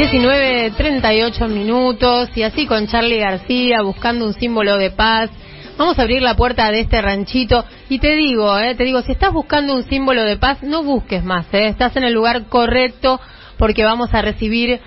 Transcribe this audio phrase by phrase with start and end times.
[0.00, 5.30] 19.38 minutos y así con Charlie García buscando un símbolo de paz.
[5.76, 9.12] Vamos a abrir la puerta de este ranchito y te digo, eh, te digo, si
[9.12, 13.20] estás buscando un símbolo de paz, no busques más, eh, estás en el lugar correcto
[13.58, 14.80] porque vamos a recibir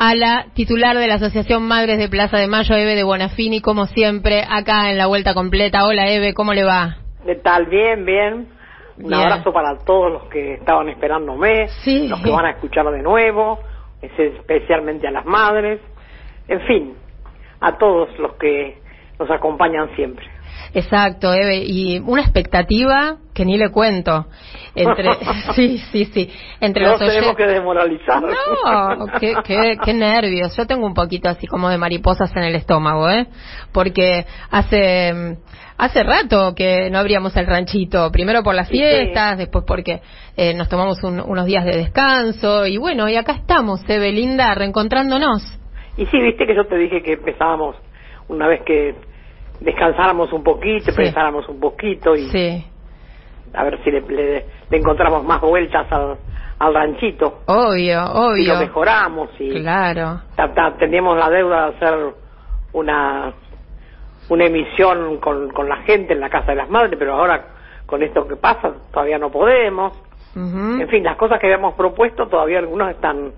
[0.00, 3.86] a la titular de la Asociación Madres de Plaza de Mayo, Eve de Bonafini, como
[3.86, 5.86] siempre, acá en la vuelta completa.
[5.86, 6.96] Hola Eve, ¿cómo le va?
[7.24, 7.66] ¿Qué tal?
[7.66, 8.48] Bien, bien.
[8.98, 9.14] Un Bien.
[9.14, 12.08] abrazo para todos los que estaban esperándome, Sí.
[12.08, 13.60] los que van a escuchar de nuevo,
[14.16, 15.80] especialmente a las madres,
[16.48, 16.94] en fin,
[17.60, 18.78] a todos los que
[19.18, 20.26] nos acompañan siempre.
[20.74, 24.26] Exacto, Eve, y una expectativa que ni le cuento.
[24.74, 25.12] Entre,
[25.54, 27.46] sí, sí, sí, entre no los tenemos oyentes.
[27.46, 28.22] que desmoralizar.
[28.22, 30.56] No, qué, qué, qué nervios.
[30.56, 33.26] Yo tengo un poquito así como de mariposas en el estómago, ¿eh?
[33.72, 35.36] Porque hace
[35.78, 38.10] hace rato que no abríamos el ranchito.
[38.10, 38.82] Primero por las Sí, sí.
[38.82, 40.00] fiestas, después porque
[40.36, 42.66] eh, nos tomamos un- unos días de descanso.
[42.66, 45.42] Y bueno, y acá estamos, Linda, reencontrándonos.
[45.98, 47.76] Y sí, viste que yo te dije que empezábamos
[48.28, 48.94] una vez que
[49.60, 50.96] descansáramos un poquito, Sí.
[50.96, 52.64] pensáramos un poquito y Sí,
[53.54, 56.16] a ver si le, le- le encontramos más vueltas al,
[56.58, 57.40] al ranchito.
[57.46, 57.74] obvio,
[58.36, 58.58] Y lo obvio.
[58.58, 60.20] mejoramos y Claro.
[60.78, 61.98] teníamos la deuda de hacer
[62.72, 63.32] una
[64.28, 67.46] una emisión con, con la gente en la casa de las madres, pero ahora
[67.86, 69.92] con esto que pasa todavía no podemos.
[70.34, 73.32] En fin, las cosas que habíamos propuesto todavía algunas están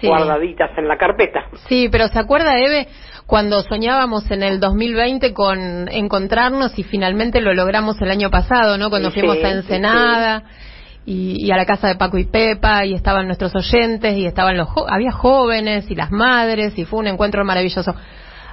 [0.00, 0.08] Sí.
[0.08, 1.44] guardaditas en la carpeta.
[1.68, 2.88] Sí, pero ¿se acuerda, Eve,
[3.26, 8.90] cuando soñábamos en el 2020 con encontrarnos y finalmente lo logramos el año pasado, ¿no?
[8.90, 10.42] Cuando Sí, fuimos a Ensenada
[11.06, 14.56] y, y a la casa de Paco y Pepa y estaban nuestros oyentes y estaban
[14.56, 17.94] los jo- había jóvenes y las madres y fue un encuentro maravilloso.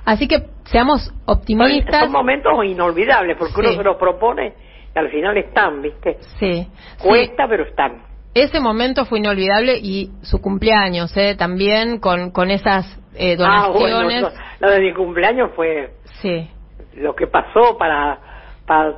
[0.06, 2.02] Así que seamos optimistas.
[2.04, 4.54] son momentos inolvidables porque uno se los propone
[4.96, 6.18] y al final están, ¿viste?
[6.40, 6.64] Sí.
[6.64, 6.68] sí.
[7.08, 8.04] Cuesta, pero están.
[8.34, 11.36] Ese momento fue inolvidable y su cumpleaños, ¿eh?
[11.36, 12.86] También con, con esas
[13.16, 14.22] eh, Ah, donaciones.
[14.22, 14.30] bueno,
[14.62, 16.50] lo de mi cumpleaños fue Sí.
[16.96, 18.20] lo que pasó para,
[18.66, 18.94] para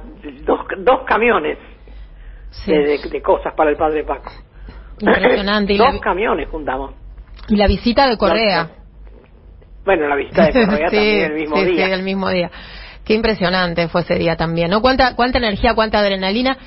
[0.45, 1.57] dos, dos camiones.
[2.51, 2.71] Sí.
[2.71, 4.31] de, de- de cosas para el padre Paco.
[4.99, 5.73] Impresionante.
[5.73, 6.93] Y Dos la, camiones juntamos.
[7.47, 8.69] y la visita de Correa.
[9.85, 11.85] Bueno, la visita de Correa Sí, también el mismo día.
[11.87, 12.51] Sí, el mismo día.
[13.05, 14.81] Qué impresionante fue ese día también, ¿no?
[14.81, 16.57] Cuánta, cuánta energía, cuánta adrenalina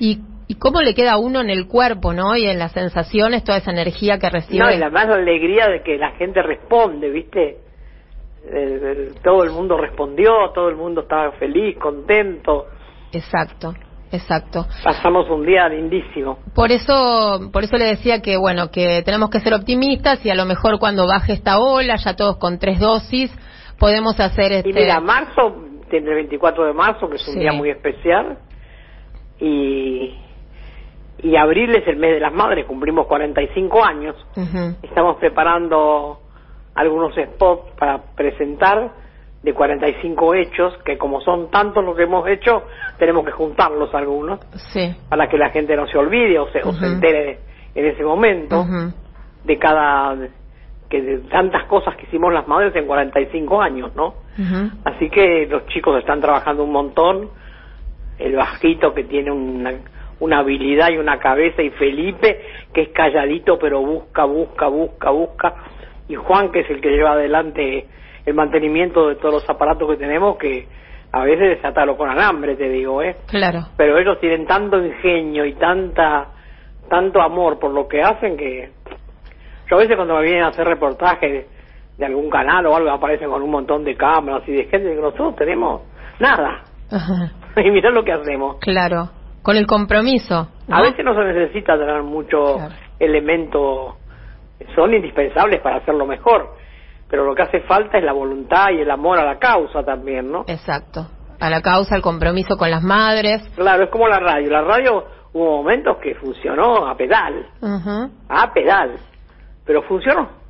[0.00, 2.36] y, y cómo le queda a uno en el cuerpo, ¿no?
[2.36, 4.58] Y en las sensaciones, toda esa energía que recibe.
[4.64, 7.58] No, y la más alegría de que la gente responde, ¿viste?
[8.50, 12.66] El- el- todo el mundo respondió, todo el mundo estaba feliz, contento.
[13.12, 13.74] Exacto,
[14.12, 14.66] exacto.
[14.84, 16.38] Pasamos un día lindísimo.
[16.54, 20.34] Por eso, por eso le decía que bueno, que tenemos que ser optimistas y a
[20.34, 23.30] lo mejor cuando baje esta ola, ya todos con tres dosis,
[23.78, 24.70] podemos hacer este.
[24.70, 25.56] Y mira, marzo,
[25.90, 27.40] tiene el 24 de marzo, que es un Sí.
[27.40, 28.38] día muy especial,
[29.38, 30.14] y,
[31.22, 34.14] y abril es el mes de las madres, cumplimos 45 años.
[34.36, 36.20] Ujú, Estamos preparando
[36.76, 38.90] algunos spots para presentar
[39.42, 42.62] de 45 hechos, que como son tantos los que hemos hecho,
[42.98, 44.40] tenemos que juntarlos algunos
[44.72, 44.94] Sí.
[45.08, 47.38] para que la gente no se olvide o se, o se entere
[47.74, 48.64] en ese momento
[49.44, 50.16] de cada
[50.88, 54.14] que de tantas cosas que hicimos las madres en 45 años, ¿no?
[54.84, 57.28] Así que los chicos están trabajando un montón.
[58.18, 59.74] El bajito que tiene una,
[60.20, 62.40] una habilidad y una cabeza y Felipe
[62.72, 65.54] que es calladito pero busca, busca, busca, busca.
[66.08, 67.86] Y Juan que es el que lleva adelante
[68.24, 70.66] el mantenimiento de todos los aparatos que tenemos que
[71.12, 73.16] a veces desatalo con alambre, te digo, ¿eh?
[73.28, 73.60] Claro.
[73.76, 76.28] Pero ellos tienen tanto ingenio y tanta
[76.88, 78.70] tanto amor por lo que hacen que
[79.68, 81.46] yo a veces cuando me vienen a hacer reportajes
[81.98, 85.02] de, algún canal o algo aparecen con un montón de cámaras y de gente digo
[85.02, 85.82] nosotros tenemos
[86.20, 87.32] nada Ajá.
[87.56, 89.10] y mirá lo que hacemos Claro.
[89.42, 90.48] Con el compromiso.
[90.68, 90.76] ¿no?
[90.76, 92.74] a veces no se necesita tener mucho Claro.
[93.00, 93.96] elemento
[94.74, 96.54] son indispensables para hacerlo mejor
[97.08, 100.30] pero lo que hace falta es la voluntad y el amor a la causa también
[100.32, 101.06] no Exacto.
[101.38, 103.42] A la causa, el compromiso con las madres.
[103.54, 107.46] claro es como la radio la radio hubo momentos que funcionó a pedal
[108.28, 108.96] a pedal
[109.64, 110.44] pero funcionó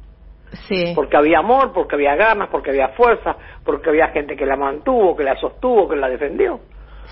[0.68, 0.92] Sí.
[0.94, 5.16] porque había amor, porque había ganas, porque había fuerza, porque había gente que la mantuvo,
[5.16, 6.60] que la sostuvo, que la defendió.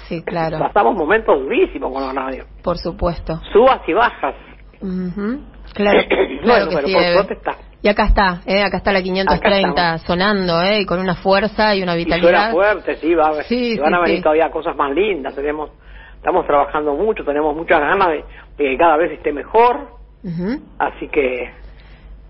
[0.08, 0.58] Sí, claro.
[0.60, 3.40] Pasamos momentos durísimos con la radio, Por supuesto.
[3.52, 4.36] subas y bajas.
[4.80, 5.40] Ujú.
[5.84, 7.56] Claro, bueno, claro que sí, por suerte está.
[7.82, 8.62] Y acá está, ¿eh?
[8.62, 10.80] acá está la 530 Acá sonando, ¿eh?
[10.80, 12.50] y con una fuerza y una Y suena vitalidad.
[12.52, 15.34] fuerte, sí, va, Sí, van sí, a venir todavía cosas más lindas.
[15.34, 15.70] Tenemos,
[16.16, 18.24] estamos trabajando mucho, tenemos muchas ganas de,
[18.58, 19.88] de que cada vez esté mejor,
[20.22, 20.60] Ujú.
[20.78, 21.50] así que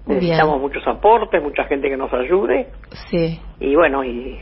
[0.06, 0.22] Muy bien.
[0.22, 2.68] necesitamos muchos aportes, mucha gente que nos ayude,
[3.10, 4.40] Sí, y bueno, y,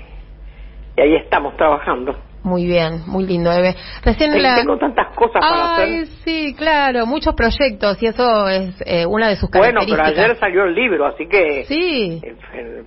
[0.96, 2.14] y ahí estamos trabajando.
[2.44, 3.76] Muy bien, muy lindo, Eve.
[4.04, 4.56] Recién Ten- la...
[4.56, 6.06] Tengo tantas cosas para Ay, hacer.
[6.24, 10.18] sí, claro, muchos proyectos y eso es eh, una de sus Bueno, pero características.
[10.24, 12.20] ayer salió el libro, así que Sí,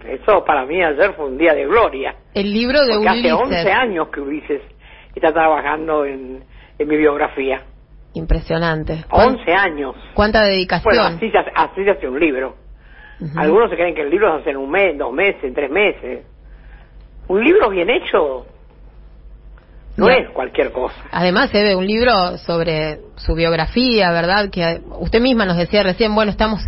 [0.10, 2.16] eso para mí ayer fue un día de gloria.
[2.34, 3.42] el libro de Porque hace Ulises.
[3.66, 4.62] 11 años que Ulises
[5.16, 6.44] está trabajando en,
[6.78, 7.62] en mi biografía.
[8.14, 9.06] Impresionante.
[9.10, 9.96] ¿Cuán- 11 años.
[10.14, 10.94] ¿Cuánta dedicación?
[10.96, 12.56] Bueno, así se, hace- así se hace un libro.
[13.22, 13.40] Ujú.
[13.40, 16.26] Algunos se creen que el libro se hace en un mes, dos meses, tres meses.
[17.30, 18.46] Un libro bien hecho
[19.98, 20.96] no es cualquier cosa.
[21.12, 24.50] Además, Eve, un libro sobre su biografía, ¿verdad?
[24.50, 26.62] Que usted misma nos decía recién, bueno, estamos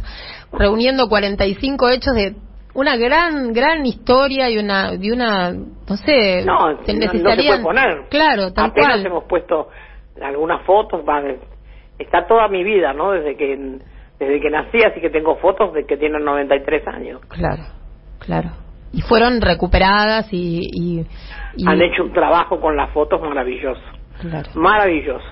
[0.52, 2.36] reuniendo 45 hechos de
[2.74, 7.20] una gran, gran historia y una, de una, no sé, No, se no, no se
[7.20, 8.06] puede poner.
[8.10, 9.06] Claro, tal Apenas cual.
[9.06, 9.70] hemos puesto
[10.22, 11.22] algunas fotos, va,
[11.98, 13.12] está toda mi vida, ¿no?
[13.12, 13.80] Desde que
[14.20, 17.22] desde que nací, así que tengo fotos de que tienen 93 años.
[17.28, 17.64] Claro,
[18.20, 18.50] claro.
[18.94, 20.62] Y fueron recuperadas y...
[20.74, 21.06] y,
[21.58, 23.82] y- Han hecho un trabajo con las fotos maravilloso,
[24.22, 24.50] Claro.
[24.56, 25.26] maravilloso.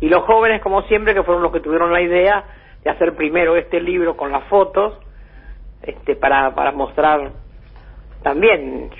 [0.00, 2.44] Y los jóvenes, como siempre, que fueron los que tuvieron la idea
[2.84, 4.94] de hacer primero este libro con las fotos,
[5.82, 7.32] este, para, para mostrar
[8.22, 8.90] también.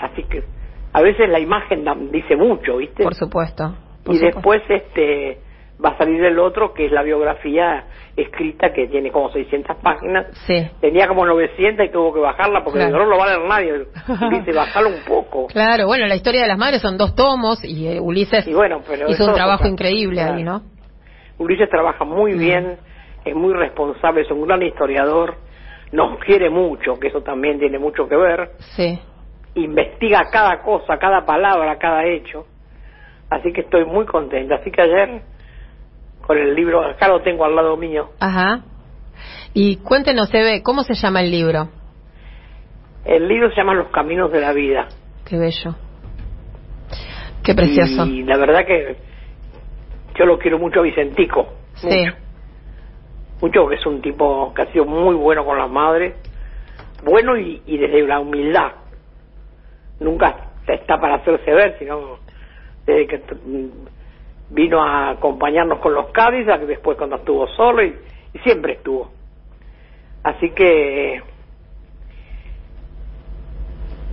[0.00, 0.44] Así que
[0.92, 3.02] a veces la imagen dice mucho, ¿viste?
[3.02, 3.74] Por supuesto.
[4.04, 4.36] por y supuesto.
[4.38, 5.38] después este
[5.82, 7.84] va a salir el otro que es la biografía
[8.16, 10.68] escrita que tiene como 600 páginas Sí.
[10.80, 12.98] tenía como 900 y tuvo que bajarla porque Claro.
[12.98, 13.86] no lo va a leer nadie
[14.30, 17.88] dice bajarlo un poco Claro, bueno, la historia de las madres son dos tomos y
[17.88, 20.36] eh, Ulises y bueno pero hizo un trabajo increíble claro.
[20.36, 20.62] ahí, ¿no?
[21.38, 22.38] Ulises trabaja muy Mm.
[22.38, 22.76] bien
[23.24, 25.36] es muy responsable es un gran historiador
[25.90, 28.98] nos quiere mucho que eso también tiene mucho que ver Sí.
[29.56, 32.46] investiga cada cosa cada palabra cada hecho
[33.28, 35.22] así que estoy muy contenta así que ayer
[36.26, 38.64] con el libro acá lo tengo al lado mío Ajá.
[39.54, 41.68] Y cuéntenos, Eve, ¿cómo se llama el libro?
[43.04, 44.88] El libro se llama Los Caminos de la Vida.
[45.24, 45.76] Qué bello.
[47.44, 48.04] Qué precioso.
[48.06, 48.96] Y la verdad que
[50.18, 51.54] yo lo quiero mucho a Vicentico.
[51.74, 51.86] Sí.
[51.88, 52.16] Mucho.
[53.42, 56.14] Mucho, que es un tipo que ha sido muy bueno con las madres.
[57.04, 58.72] Bueno y, y desde la humildad.
[60.00, 62.18] Nunca está para hacerse ver, sino
[62.86, 63.22] desde que
[64.50, 67.94] vino a acompañarnos con los Cadillac, después cuando estuvo solo y,
[68.32, 69.10] y siempre estuvo.
[70.22, 71.22] Así que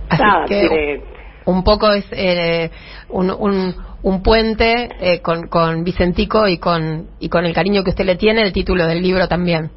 [0.08, 1.02] Así nada, que tiene,
[1.46, 2.70] un poco es eh,
[3.08, 7.90] un, un, un puente eh, con, con Vicentico y con, y con el cariño que
[7.90, 9.70] usted le tiene, el título del libro también.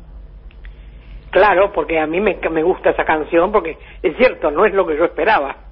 [1.32, 4.86] Claro, porque a mí me, me gusta esa canción, porque es cierto, no es lo
[4.86, 5.65] que yo esperaba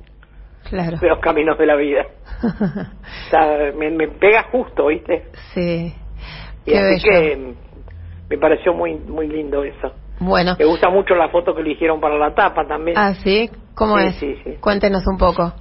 [0.74, 0.98] Claro.
[0.98, 2.06] de los caminos de la vida.
[2.44, 5.26] O sea, me, me pega justo, ¿viste?
[5.54, 5.94] sí.
[6.66, 7.20] Y Qué así bello.
[7.38, 7.54] que
[8.30, 9.92] me pareció muy muy lindo eso.
[10.20, 10.56] Bueno.
[10.58, 12.98] Me gusta mucho la foto que eligieron para la tapa también.
[12.98, 13.50] Ah, sí.
[13.76, 14.16] ¿Cómo Sí, es?
[14.16, 14.58] sí, sí.
[14.62, 15.52] Cuéntenos un poco.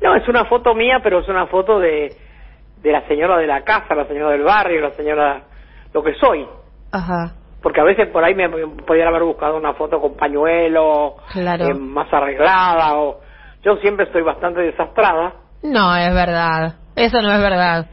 [0.00, 2.14] No, es una foto mía, pero es una foto de,
[2.82, 5.42] de la señora de la casa, la señora del barrio, la señora,
[5.92, 6.46] lo que soy.
[6.92, 7.34] Ajá.
[7.62, 8.48] Porque a veces por ahí me
[8.86, 11.66] podían haber buscado una foto con pañuelo, Claro.
[11.66, 13.20] eh, más arreglada, o
[13.62, 15.34] yo siempre estoy bastante desastrada.
[15.62, 16.76] No, es verdad.
[16.96, 17.86] Eso no es verdad.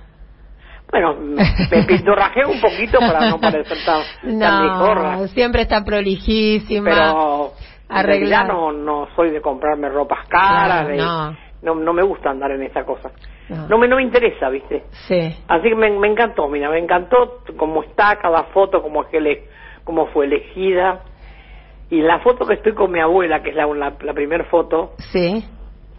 [0.91, 1.15] Bueno,
[1.71, 4.01] me pintorrajé un poquito para no parecer tan,
[4.39, 6.89] tan No, mijorra, siempre está prolijísima.
[6.89, 7.51] pero
[7.89, 8.43] en arreglada.
[8.43, 11.31] realidad no, no soy de comprarme ropas caras, Claro, de- no.
[11.61, 13.11] no, no me gusta andar en esa cosa.
[13.49, 13.67] No.
[13.67, 14.83] No me, no me interesa, ¿viste?
[15.07, 15.35] Sí.
[15.47, 19.19] Así que me, me encantó, mira, me encantó cómo está cada foto, cómo, es que
[19.21, 19.45] le,
[19.83, 21.01] cómo fue elegida.
[21.89, 24.93] Y la foto que estoy con mi abuela, que es la, la, la primera foto,
[25.13, 25.45] Sí.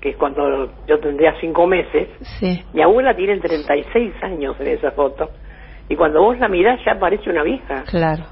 [0.01, 2.63] Que es cuando yo tendría cinco meses, Sí.
[2.73, 5.31] mi abuela tiene 36 años en esa foto.
[5.89, 7.83] Y cuando vos la mirás ya parece una vieja.
[7.87, 8.25] Claro.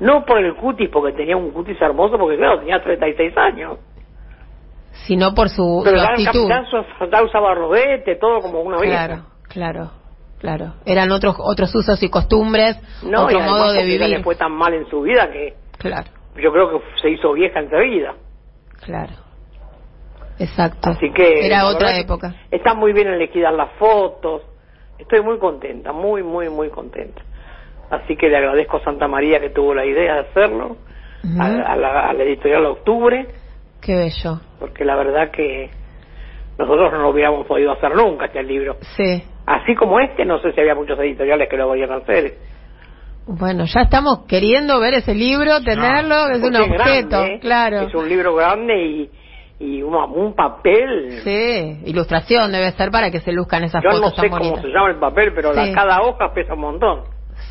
[0.00, 3.78] No por el cutis, porque tenía un cutis hermoso, porque claro, tenía 36 años.
[5.06, 6.48] Sino por su, Pero su actitud.
[7.12, 9.06] ya usaba rodete, todo como una vieja.
[9.06, 9.90] Claro, claro,
[10.40, 10.72] claro.
[10.86, 14.08] Eran otros otros usos y costumbres, No, otro y modo de vivir.
[14.08, 16.08] le fue tan mal en su vida que Claro,
[16.42, 18.14] yo creo que se hizo vieja enseguida.
[18.84, 19.12] claro.
[20.38, 20.90] Exacto.
[20.90, 22.34] Así que Era otra época.
[22.50, 24.42] Están muy bien elegidas las fotos.
[24.98, 27.22] Estoy muy contenta, muy, muy, muy contenta.
[27.90, 30.76] Así que le agradezco a Santa María que tuvo la idea de hacerlo,
[31.22, 31.40] Ujú.
[31.40, 33.26] a, a la, a la editorial Octubre,
[33.80, 34.40] Qué bello.
[34.58, 35.70] porque la verdad que
[36.58, 38.76] nosotros no lo hubiéramos podido hacer nunca este libro.
[38.96, 39.22] Sí.
[39.46, 42.34] Así como este, no sé si había muchos editoriales que lo podían hacer.
[43.26, 47.38] Bueno, ya estamos queriendo ver ese libro, tenerlo, es un objeto, grande, ¿eh?
[47.40, 47.80] claro.
[47.80, 49.10] Es un libro grande y,
[49.58, 51.20] y un, un papel.
[51.24, 54.40] Sí, ilustración debe ser para que se luzcan esas Yo no fotos sé tan cómo
[54.42, 54.62] bonitas.
[54.62, 55.72] se llama el papel, pero la- Sí.
[55.72, 57.00] cada hoja pesa un montón.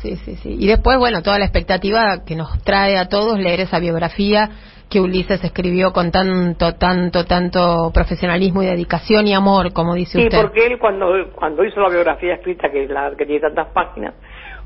[0.02, 0.56] Sí, sí, sí.
[0.58, 4.50] Y después, bueno, toda la expectativa que nos trae a todos leer esa biografía
[4.88, 10.30] que Ulises escribió con tanto, tanto, tanto profesionalismo y dedicación y amor, como dice usted.
[10.30, 14.14] Sí, porque él cuando, cuando hizo la biografía escrita, que, la, que tiene tantas páginas,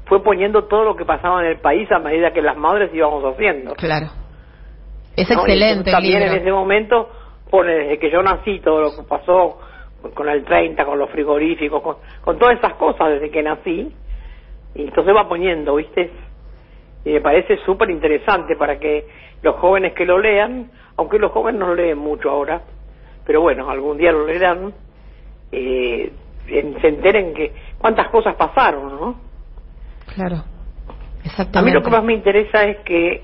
[0.06, 3.24] fue poniendo todo lo que pasaba en el país a medida que las madres íbamos
[3.32, 3.74] haciendo.
[3.76, 4.08] Claro.
[5.16, 5.90] Es excelente.
[5.90, 7.08] también en ese momento
[7.50, 9.58] pone desde que yo nací todo lo que pasó
[10.14, 13.92] con el 30, con los frigoríficos, con, con todas esas cosas desde que nací.
[14.74, 16.10] Y entonces va poniendo, ¿viste?
[17.04, 19.06] Y me parece súper interesante para que
[19.42, 22.62] los jóvenes que lo lean, aunque los jóvenes no lo leen mucho ahora,
[23.26, 24.72] pero bueno, algún día lo leerán,
[25.52, 26.12] eh,
[26.46, 29.20] se enteren que cuántas cosas pasaron, ¿no?
[30.14, 30.44] Claro,
[31.24, 31.58] exactamente.
[31.58, 33.22] A mí lo que más me interesa es que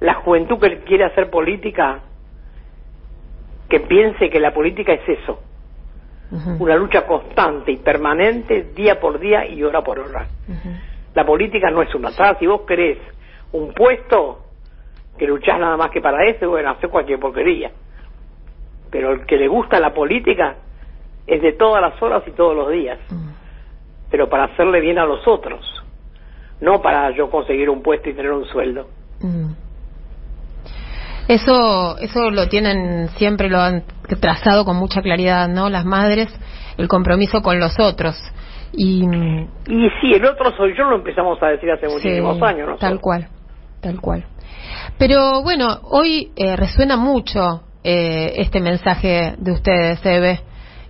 [0.00, 2.00] la juventud que quiere hacer política,
[3.68, 5.40] que piense que la política es eso,
[6.58, 10.26] una lucha constante y permanente, día por día y hora por hora.
[11.14, 12.36] La política no es una atrás.
[12.40, 12.98] Si vos querés
[13.52, 14.40] un puesto,
[15.16, 17.70] que luchás nada más que para eso, bueno, hace cualquier porquería.
[18.90, 20.56] Pero el que le gusta la política
[21.26, 22.98] es de todas las horas y todos los días.
[24.10, 25.64] Pero para hacerle bien a los otros,
[26.60, 28.88] no para yo conseguir un puesto y tener un sueldo.
[31.28, 33.84] Eso, eso lo tienen siempre, lo han
[34.20, 35.70] trazado con mucha claridad, ¿no?
[35.70, 36.28] Las madres,
[36.76, 38.16] el compromiso con los otros.
[38.72, 42.76] Y, y sí, el otro soy yo, lo empezamos a decir hace muchísimos años, ¿no?
[42.76, 43.28] Tal cual,
[43.80, 44.24] tal cual.
[44.98, 50.40] Pero bueno, hoy eh, resuena mucho eh, este mensaje de ustedes, Eve.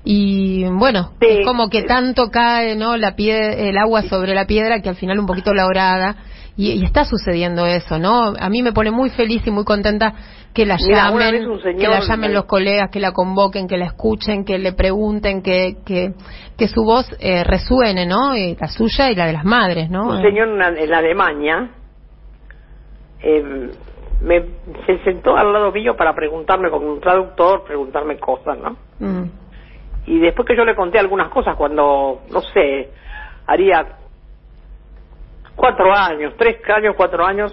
[0.04, 4.80] Y bueno, es como que tanto cae no la pie el agua sobre la piedra
[4.80, 6.16] que al final un poquito la orada
[6.56, 8.32] y, está sucediendo eso, ¿no?
[8.38, 10.14] A mí me pone muy feliz y muy contenta
[10.54, 14.58] que la llamen, que la llamen los colegas, que la convoquen, que la escuchen, que
[14.58, 16.12] le pregunten, que, que,
[16.56, 18.36] que su voz eh, resuene, ¿no?
[18.36, 20.10] Y la suya y la de las madres, ¿no?
[20.10, 21.70] Un señor en, Alemania
[23.20, 23.70] eh,
[24.22, 24.44] me,
[24.86, 28.76] se sentó al lado mío para preguntarme con un traductor, preguntarme cosas, ¿no?
[29.00, 29.24] Mm.
[30.06, 32.90] Y después que yo le conté algunas cosas cuando, no sé,
[33.46, 34.03] haría
[35.56, 37.52] cuatro años, tres años, cuatro años,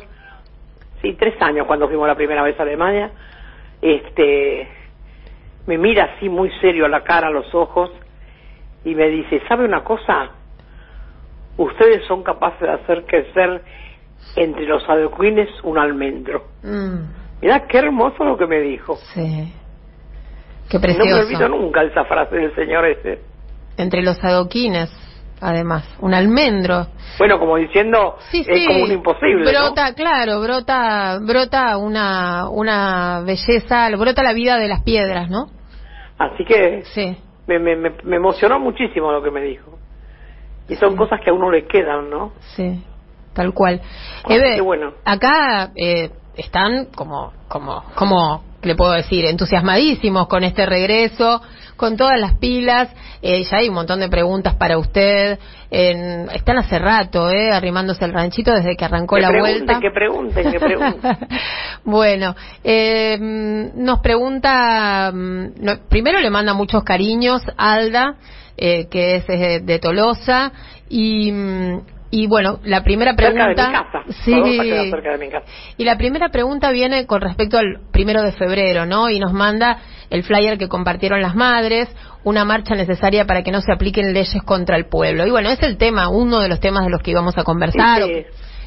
[1.02, 3.12] sí, tres años cuando fuimos la primera vez a Alemania,
[3.82, 4.68] este,
[5.68, 7.92] me mira así muy serio a la cara, a los ojos,
[8.84, 10.32] y me dice, ¿sabe una cosa?
[11.58, 13.62] Ustedes son capaces de hacer crecer
[14.36, 16.46] entre los adoquines un almendro.
[16.64, 17.22] Mm.
[17.42, 18.96] Mira qué hermoso lo que me dijo.
[19.14, 19.54] Sí.
[20.70, 21.10] Qué precioso.
[21.10, 23.20] No me olvido nunca esa frase del señor ese.
[23.78, 24.90] Entre los adoquines
[25.42, 26.88] además, un almendro.
[27.18, 29.52] Bueno, como diciendo, es como un imposible.
[29.52, 35.48] Brota, claro, brota, brota una, una belleza, brota la vida de las piedras, ¿no?
[36.18, 37.18] Así que sí.
[37.48, 39.78] me, me, me emocionó muchísimo lo que me dijo.
[40.70, 42.32] Y son cosas que a uno le quedan, ¿no?
[42.56, 42.84] Sí,
[43.34, 43.82] tal cual.
[44.30, 44.94] Eve, bueno.
[45.04, 51.42] acá eh, están como, como, como le puedo decir, entusiasmadísimos con este regreso
[51.82, 52.90] con todas las pilas.
[53.24, 55.40] Eh, ya hay un montón de preguntas para usted.
[55.72, 59.80] están hace rato, eh, arrimándose el ranchito desde que arrancó la vuelta.
[59.80, 61.18] Que pregunten, que pregunten.
[61.84, 68.16] bueno, eh, nos pregunta, mm, primero le manda muchos cariños Alda,
[68.58, 70.52] eh, que es de Tolosa,
[70.88, 71.82] y mm,
[72.12, 74.04] y bueno, la primera pregunta.
[74.26, 74.34] Sí.
[75.78, 79.10] Y la primera pregunta viene con respecto al primero de febrero, ¿no?
[79.10, 79.78] Y nos manda
[80.10, 81.90] el flyer que compartieron las madres,
[82.26, 85.26] una marcha necesaria para que no se apliquen leyes contra el pueblo.
[85.26, 88.02] Y bueno, es el tema, uno de los temas de los que íbamos a conversar.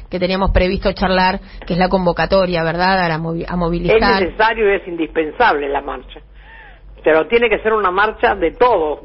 [0.09, 4.23] que teníamos previsto charlar, que es la convocatoria, ¿verdad?, a, a movilizar.
[4.23, 6.19] Es necesario y es indispensable la marcha,
[7.03, 8.99] pero tiene que ser una marcha de todos,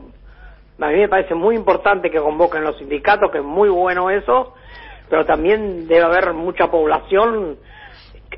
[0.80, 4.54] a mí me parece muy importante que convoquen los sindicatos, que es muy bueno eso,
[5.08, 7.58] pero también debe haber mucha población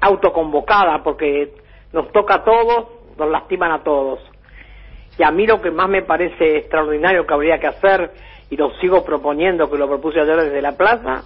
[0.01, 1.53] autoconvocada, porque
[1.93, 4.21] nos toca a todos, nos lastiman a todos.
[5.19, 8.11] Y a mí lo que más me parece extraordinario que habría que hacer,
[8.51, 11.23] y lo sigo proponiendo, que lo propuse ayer desde la plaza,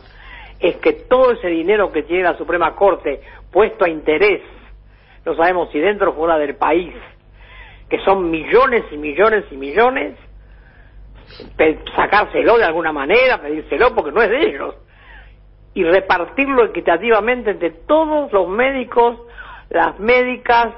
[0.61, 3.21] es que todo ese dinero que tiene la Suprema Corte
[3.51, 4.43] puesto a interés,
[5.25, 6.95] no sabemos si dentro o fuera del país,
[7.89, 10.17] que son millones y millones y millones,
[11.95, 14.75] sacárselo de alguna manera, pedírselo porque no es de ellos,
[15.75, 19.19] y repartirlo equitativamente entre todos los médicos,
[19.69, 20.69] las médicas,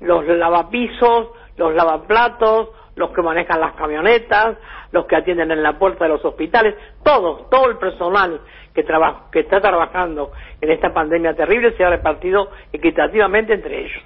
[0.00, 4.56] los lavapisos, los lavaplatos, los que manejan las camionetas,
[4.90, 6.74] los que atienden en la puerta de los hospitales,
[7.04, 8.40] todos, todo el personal
[8.74, 14.02] que, trabaja, que está trabajando en esta pandemia terrible se ha repartido equitativamente entre ellos.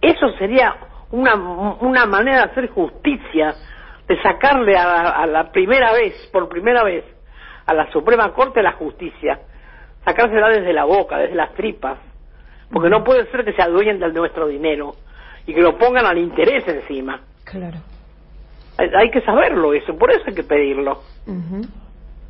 [0.00, 0.76] Eso sería
[1.10, 3.54] una, una manera de hacer justicia
[4.08, 7.04] de sacarle a la, primera vez, por primera vez,
[7.66, 9.40] a la Suprema Corte de la Justicia,
[10.04, 11.98] sacársela desde la boca, desde las tripas,
[12.72, 14.94] porque no puede ser que se adueñen de nuestro dinero
[15.46, 17.20] y que lo pongan al interés encima.
[17.44, 17.78] Claro.
[18.78, 21.02] Hay, que saberlo eso, por eso hay que pedirlo.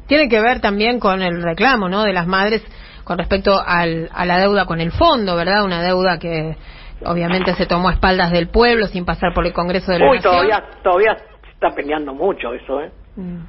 [0.07, 2.03] Tiene que ver también con el reclamo, ¿no?
[2.03, 2.65] De las madres
[3.05, 5.65] con respecto al, a la deuda con el fondo, ¿verdad?
[5.65, 6.57] Una deuda que
[7.05, 10.21] obviamente se tomó a espaldas del pueblo sin pasar por el Congreso de la Uy,
[10.21, 11.17] todavía,
[11.59, 12.91] está peleando mucho eso, ¿eh?
[13.17, 13.41] Mm.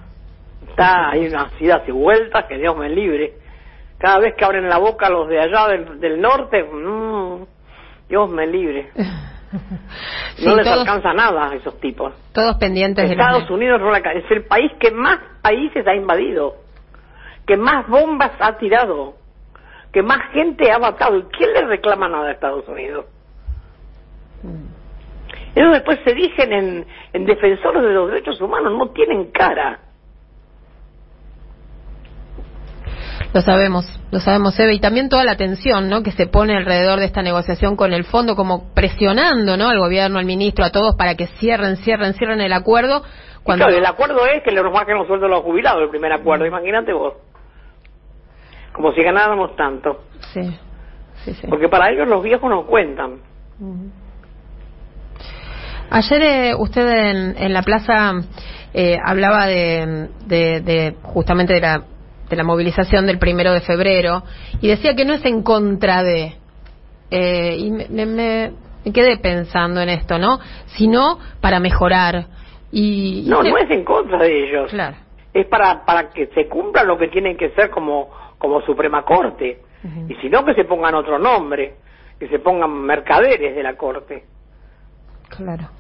[0.68, 3.34] Está, hay unas idas y vueltas que Dios me libre.
[4.00, 7.46] Cada vez que abren la boca los de allá del, norte, mmm,
[8.10, 8.90] Dios me libre.
[10.44, 12.14] no les alcanza nada a esos tipos.
[12.34, 13.80] Todos pendientes Estados Unidos
[14.16, 16.56] es el país que más países ha invadido,
[17.46, 19.16] que más bombas ha tirado,
[19.94, 21.18] que más gente ha matado.
[21.18, 23.06] ¿Y quién le reclama nada a Estados Unidos?
[25.56, 25.60] Mm.
[25.60, 29.80] Ellos después se dicen en, en defensores de los derechos humanos, no tienen cara.
[33.32, 36.02] Lo sabemos, lo sabemos, Eve, y también toda la tensión ¿no?
[36.02, 39.70] que se pone alrededor de esta negociación con el fondo, como presionando ¿no?
[39.70, 43.04] al gobierno, al ministro, a todos para que cierren, cierren, cierren el acuerdo.
[43.44, 43.68] Cuando...
[43.68, 46.92] el acuerdo es que le bajen los sueldos a los jubilados, el primer acuerdo, imagínate
[46.92, 47.14] vos.
[48.74, 50.06] Como si ganáramos tanto.
[50.34, 50.42] Sí,
[51.24, 51.48] sí, sí.
[51.48, 53.20] Porque para ellos los viejos no cuentan.
[55.92, 58.14] Ayer eh, usted en, en, la plaza
[58.74, 61.84] eh, hablaba de, de, de justamente de la
[62.30, 64.24] de la movilización del primero de febrero
[64.62, 66.36] y decía que no es en contra de
[67.10, 68.52] eh, y me, me,
[68.94, 70.40] quedé pensando en esto no
[70.78, 72.28] sino para mejorar
[72.72, 74.70] y no no es en contra de ellos.
[74.70, 74.96] Claro.
[75.34, 79.62] es para para que se cumpla lo que tienen que ser como como Suprema Corte.
[80.10, 81.76] Y si no que se pongan otro nombre
[82.20, 84.26] que se pongan mercaderes de la Corte.
[85.30, 85.79] Claro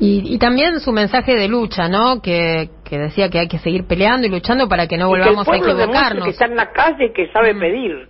[0.00, 2.22] y, y, también su mensaje de lucha, ¿no?
[2.22, 5.56] Que, que, decía que hay que seguir peleando y luchando para que no volvamos a
[5.56, 6.24] equivocarnos.
[6.24, 8.08] Que está en la calle y que sabe pedir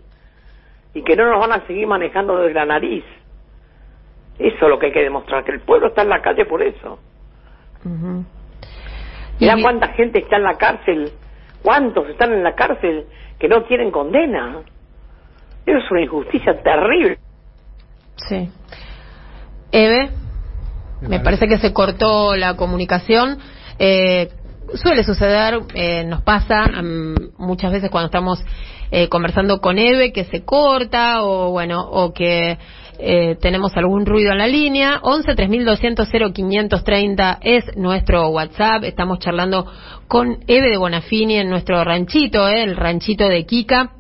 [0.95, 3.05] y que no nos van a seguir manejando desde la nariz.
[4.39, 6.63] Eso es lo que hay que demostrar, que el pueblo está en la calle por
[6.63, 6.99] eso.
[7.85, 8.25] Uh
[9.63, 11.11] cuánta gente está en la cárcel,
[11.63, 13.07] cuántos están en la cárcel
[13.39, 14.61] que no tienen condena.
[15.65, 17.19] Eso es una injusticia terrible.
[18.17, 18.51] Sí.
[19.73, 20.11] Eve.
[21.01, 23.39] Me parece que se cortó la comunicación.
[23.79, 24.31] Eh,
[24.75, 26.71] suele suceder, eh, nos pasa
[27.39, 28.45] muchas veces cuando estamos
[28.91, 32.59] eh, conversando con Eve que se corta o bueno o que
[32.99, 35.01] eh, tenemos algún ruido en la línea.
[35.03, 38.85] 11 3200 0530 es nuestro WhatsApp.
[38.85, 39.67] Estamos charlando
[40.07, 43.93] con Eve de Bonafini en nuestro ranchito, eh, el ranchito de Kika,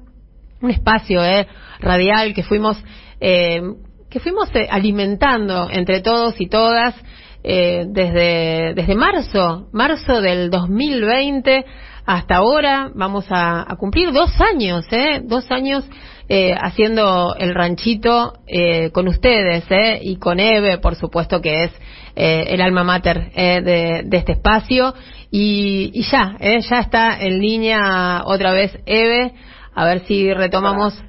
[0.60, 1.46] un espacio eh,
[1.78, 2.82] radial que fuimos
[3.20, 3.62] eh,
[4.10, 6.94] que fuimos eh, alimentando entre todos y todas
[7.42, 11.64] eh, desde, desde marzo, marzo del 2020
[12.04, 12.90] hasta ahora.
[12.94, 15.22] Vamos a, cumplir dos años, ¿eh?
[15.24, 15.88] Dos años
[16.28, 20.00] eh, haciendo el ranchito eh, con ustedes, ¿eh?
[20.02, 21.70] Y con Eve, por supuesto, que es
[22.16, 24.92] eh, el alma mater de, de, este espacio.
[25.30, 29.32] Y, y ya, ya está en línea otra vez Eve.
[29.72, 31.00] A ver si retomamos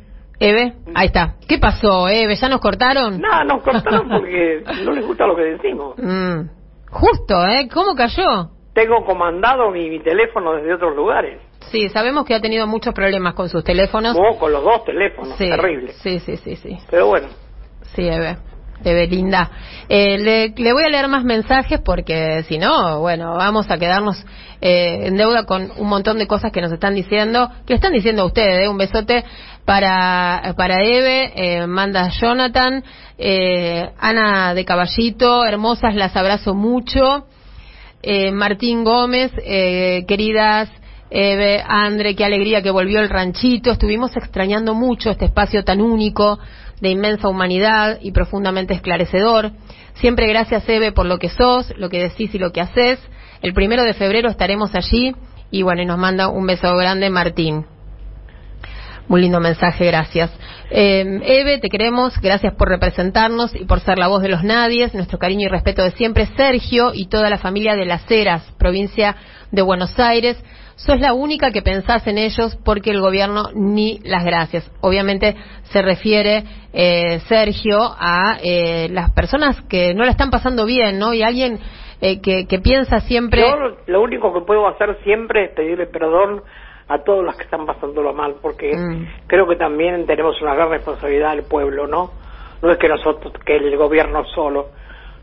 [0.41, 1.35] Eve, ahí está.
[1.47, 2.33] ¿Qué pasó, Eve?
[2.33, 3.21] ¿Ya nos cortaron?
[3.21, 5.95] No, nos cortaron porque no les gusta lo que decimos.
[6.01, 6.49] Mm.
[6.89, 7.69] Justo, ¿eh?
[7.71, 8.49] ¿Cómo cayó?
[8.73, 11.39] Tengo comandado mi, teléfono desde otros lugares.
[11.71, 14.15] Sí, sabemos que ha tenido muchos problemas con sus teléfonos.
[14.15, 15.93] No, con los dos teléfonos, terrible.
[15.93, 16.77] Sí, sí, sí, sí.
[16.89, 17.27] Pero bueno.
[17.95, 18.37] Sí, Eve.
[18.83, 19.51] Eve, linda.
[19.87, 24.25] Eh, le, le, voy a leer más mensajes porque si no, bueno, vamos a quedarnos
[24.59, 28.25] eh, en deuda con un montón de cosas que nos están diciendo, que están diciendo
[28.25, 28.65] ustedes.
[28.65, 28.69] Eh.
[28.69, 29.23] Un besote
[29.65, 32.83] para, para Eve, eh, manda Jonathan,
[33.17, 37.25] eh, Ana de Caballito, hermosas, las abrazo mucho.
[38.03, 40.69] Eh, Martín Gómez, eh, queridas
[41.11, 43.69] Eve, Andre, qué alegría que volvió el ranchito.
[43.69, 46.39] Estuvimos extrañando mucho este espacio tan único,
[46.79, 49.51] de inmensa humanidad y profundamente esclarecedor.
[49.95, 52.99] Siempre gracias, Eve, por lo que sos, lo que decís y lo que haces.
[53.41, 55.13] El primero de febrero estaremos allí
[55.51, 57.65] y bueno, y nos manda un beso grande Martín.
[59.11, 60.31] Muy lindo mensaje, gracias.
[60.69, 64.93] Eh, Eve, te queremos, gracias por representarnos y por ser la voz de los nadies.
[64.93, 69.17] Nuestro cariño y respeto de siempre, Sergio y toda la familia de Las Heras, provincia
[69.51, 70.41] de Buenos Aires.
[70.77, 74.71] Sos la única que pensás en ellos porque el gobierno ni las gracias.
[74.79, 80.99] Obviamente se refiere eh, Sergio a eh, las personas que no la están pasando bien,
[80.99, 81.13] ¿no?
[81.13, 81.59] Y alguien
[81.99, 83.41] eh, que, que piensa siempre.
[83.41, 86.43] Yo lo único que puedo hacer siempre es pedirle perdón
[86.91, 89.27] a todos los que están pasándolo mal, porque mm.
[89.27, 92.11] creo que también tenemos una gran responsabilidad del pueblo, ¿no?
[92.61, 94.69] No es que nosotros, que el gobierno solo.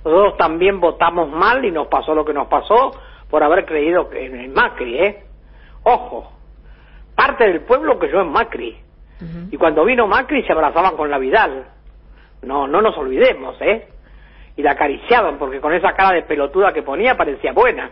[0.02, 2.92] Nosotros también votamos mal y nos pasó lo que nos pasó
[3.28, 5.24] por haber creído que en Macri, ¿eh?
[5.82, 6.32] Ojo,
[7.14, 8.78] parte del pueblo que yo en Macri.
[9.50, 11.66] Y cuando vino Macri se abrazaban con la Vidal.
[12.42, 13.88] No, no nos olvidemos, ¿eh?
[14.56, 17.90] Y la acariciaban porque con esa cara de pelotuda que ponía parecía buena.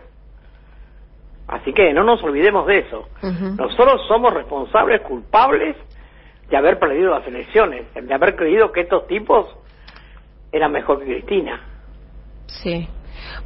[1.47, 3.07] Así que no nos olvidemos de eso.
[3.21, 5.77] Nosotros somos responsables, culpables
[6.49, 9.47] de haber perdido las elecciones, de haber creído que estos tipos
[10.51, 11.61] eran mejor que Cristina.
[12.47, 12.87] Sí.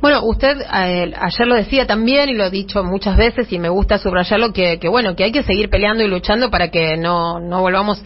[0.02, 3.70] Bueno, usted eh, ayer lo decía también y lo he dicho muchas veces y me
[3.70, 7.40] gusta subrayarlo que, que bueno, que hay que seguir peleando y luchando para que no,
[7.40, 8.04] no volvamos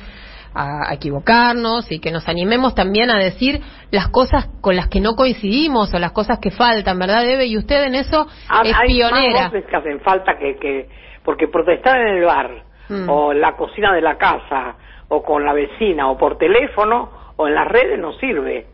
[0.56, 5.16] a, equivocarnos y que nos animemos también a decir las cosas con las que no
[5.16, 7.46] coincidimos o las cosas que faltan, ¿verdad, Eve?
[7.46, 9.50] Y usted en eso ah, es hay pionera.
[9.50, 10.90] Más que hacen falta que, que
[11.24, 13.10] porque protestar en el bar mm.
[13.10, 14.76] o en la cocina de la casa
[15.10, 18.68] o con la vecina o por teléfono o en las redes no sirve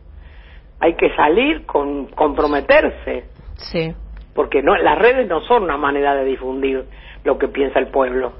[0.81, 3.25] hay que salir con comprometerse.
[3.57, 3.93] Sí.
[4.33, 6.85] Porque no, las redes no son una manera de difundir
[7.23, 8.33] lo que piensa el pueblo.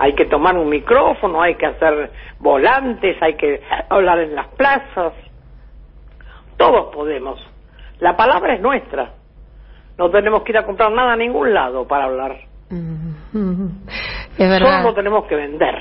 [0.00, 3.60] Hay que tomar un micrófono, hay que hacer volantes, hay que
[3.90, 5.12] hablar en las plazas.
[6.56, 7.38] Todos podemos.
[7.98, 9.12] La palabra es nuestra.
[9.98, 12.36] No tenemos que ir a comprar nada a ningún lado para hablar.
[14.38, 14.78] Es verdad.
[14.78, 15.74] Solo lo tenemos que vender.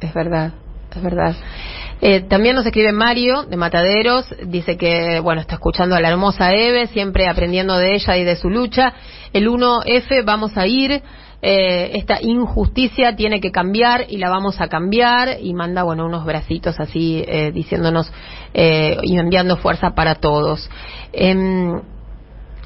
[0.00, 0.52] Es verdad,
[0.96, 1.36] es verdad.
[2.00, 6.52] Eh, también nos escribe Mario de Mataderos, dice que, bueno, está escuchando a la hermosa
[6.52, 8.94] Eve, siempre aprendiendo de ella y de su lucha.
[9.32, 11.02] El 1F, vamos a ir.
[11.46, 16.24] Eh, esta injusticia tiene que cambiar y la vamos a cambiar y manda bueno unos
[16.24, 18.10] bracitos así eh, diciéndonos
[18.54, 20.70] y enviando fuerza para todos.
[21.12, 21.82] Em,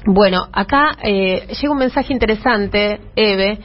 [0.05, 3.59] bueno acá llega un mensaje interesante Eve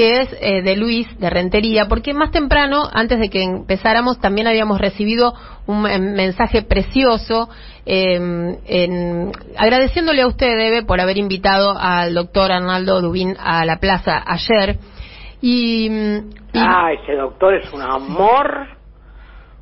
[0.00, 4.46] que es eh, de Luis de Rentería, porque más temprano, antes de que empezáramos, también
[4.46, 5.34] habíamos recibido
[5.66, 7.50] un mensaje precioso
[7.84, 13.76] em, en, agradeciéndole a usted, Eve, por haber invitado al doctor Arnaldo Dubín a la
[13.76, 14.76] plaza ayer.
[15.42, 15.90] Y,
[16.54, 18.68] ah, ese doctor es un amor,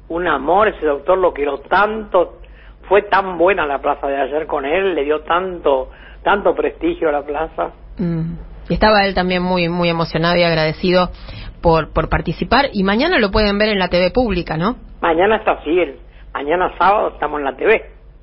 [0.09, 2.38] un amor, ese doctor lo quiero tanto,
[2.88, 5.90] fue tan buena la plaza de ayer con él, le dio tanto,
[6.22, 7.72] tanto prestigio a la plaza.
[7.98, 8.47] Mm.
[8.68, 11.11] Y estaba él también muy, muy emocionado y agradecido
[11.61, 12.66] por, por participar.
[12.72, 14.76] Y mañana lo pueden ver en la TV pública, ¿no?
[15.00, 15.76] Mañana está así,
[16.35, 17.83] mañana sábado estamos en la TV.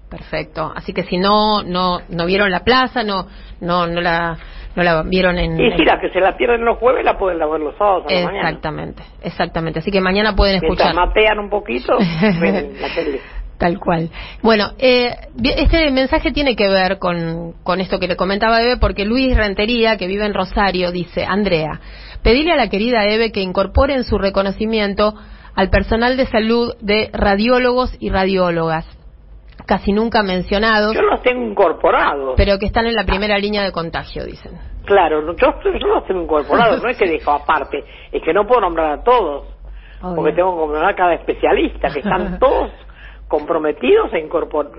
[0.10, 0.72] Perfecto.
[0.76, 3.26] Así que si no, no, no vieron la plaza, no,
[3.60, 4.38] no, no la,
[4.76, 5.60] no la vieron en.
[5.60, 8.06] Y si la que se la pierden los jueves la pueden ver los sábados.
[8.10, 9.80] exactamente, exactamente.
[9.80, 10.94] Así que mañana pueden escuchar.
[10.94, 11.98] Mientras matean un poquito,
[12.40, 13.20] ven la tele.
[13.58, 14.10] Tal cual.
[14.42, 19.06] Bueno, eh, este mensaje tiene que ver con, con esto que le comentaba Eve, porque
[19.06, 21.80] Luis Rentería, que vive en Rosario, dice, Andrea,
[22.22, 25.14] pedile a la querida Eve que incorpore en su reconocimiento
[25.56, 28.86] al personal de salud de radiólogos y radiólogas,
[29.66, 30.94] casi nunca mencionados.
[30.94, 32.34] Yo los tengo incorporados.
[32.36, 34.52] Pero que están en la primera línea de contagio, dicen.
[34.84, 38.62] Claro, yo, yo los tengo incorporados, no es que dejo aparte, es que no puedo
[38.62, 39.48] nombrar a todos,
[40.14, 42.72] porque tengo que nombrar a cada especialista, que están todos
[43.28, 44.72] comprometidos e incorporar.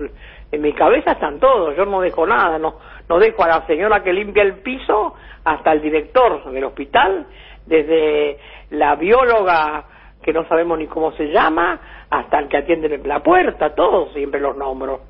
[0.51, 2.75] En mi cabeza están todos, yo no dejo nada, no,
[3.09, 7.27] no dejo a la señora que limpia el piso hasta el director del hospital,
[7.65, 8.37] desde
[8.71, 9.85] la bióloga
[10.21, 11.79] que no sabemos ni cómo se llama,
[12.09, 15.01] hasta el que atiende la puerta, todos siempre los nombro.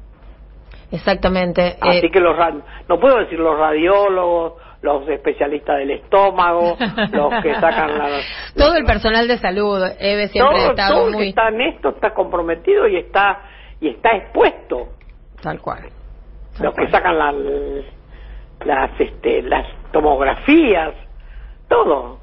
[0.92, 1.76] Exactamente.
[1.82, 2.36] Así eh, que los
[2.88, 6.78] no puedo decir los radiólogos, los especialistas del estómago,
[7.12, 8.10] los que sacan la...
[8.56, 12.14] Todo el personal de salud, Eve siempre todo, todo el que está en esto está
[12.14, 13.42] comprometido y está
[13.80, 14.90] y está expuesto.
[15.42, 15.90] Tal cual.
[16.60, 17.32] los que sacan la,
[18.66, 20.94] las este, las tomografías,
[21.68, 22.20] todo.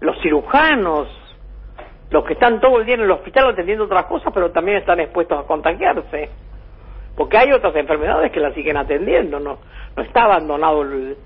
[0.00, 1.08] Los cirujanos,
[2.10, 4.98] los que están todo el día en el hospital atendiendo otras cosas, pero también están
[5.00, 6.30] expuestos a contagiarse.
[7.16, 9.58] Porque hay otras enfermedades que las siguen atendiendo, no
[9.96, 11.16] no está abandonado el,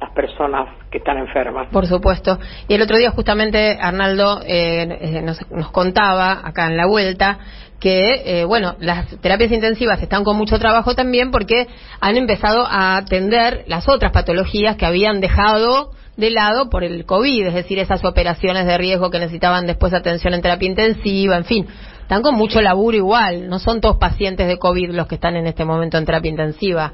[0.00, 1.68] las personas que están enfermas.
[1.68, 2.38] Por supuesto.
[2.68, 5.38] Y el otro día justamente Arnaldo eh, eh, nos,
[5.70, 7.38] contaba acá en la vuelta
[7.78, 11.66] que, eh, bueno, las terapias intensivas están con mucho trabajo también porque
[12.00, 17.46] han empezado a atender las otras patologías que habían dejado de lado por el COVID,
[17.46, 21.66] es decir, esas operaciones de riesgo que necesitaban después atención en terapia intensiva, en fin,
[22.02, 25.46] están con mucho laburo igual, no son todos pacientes de COVID los que están en
[25.46, 26.92] este momento en terapia intensiva.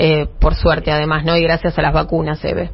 [0.00, 1.36] Eh, por suerte además, ¿no?
[1.36, 2.70] Y gracias a las vacunas, se ve.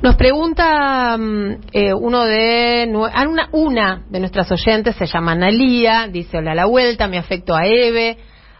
[0.00, 6.38] Nos pregunta mm, eh, uno de ah, una, de nuestras oyentes, se llama Analía, dice
[6.38, 8.16] hola a la vuelta, me afecto a Eve,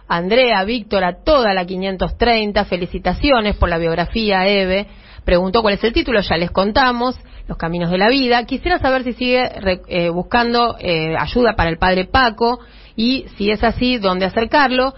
[0.09, 4.89] Andrea, Víctor, a toda la 530, felicitaciones por la biografía Eve.
[5.25, 7.19] Preguntó cuál es el título, ya les contamos,
[7.49, 8.45] Los Caminos de la Vida.
[8.45, 9.51] Quisiera saber si sigue
[9.89, 10.77] eh, buscando
[11.19, 12.61] ayuda para el padre Paco
[12.95, 14.93] y si es así, dónde acercarlo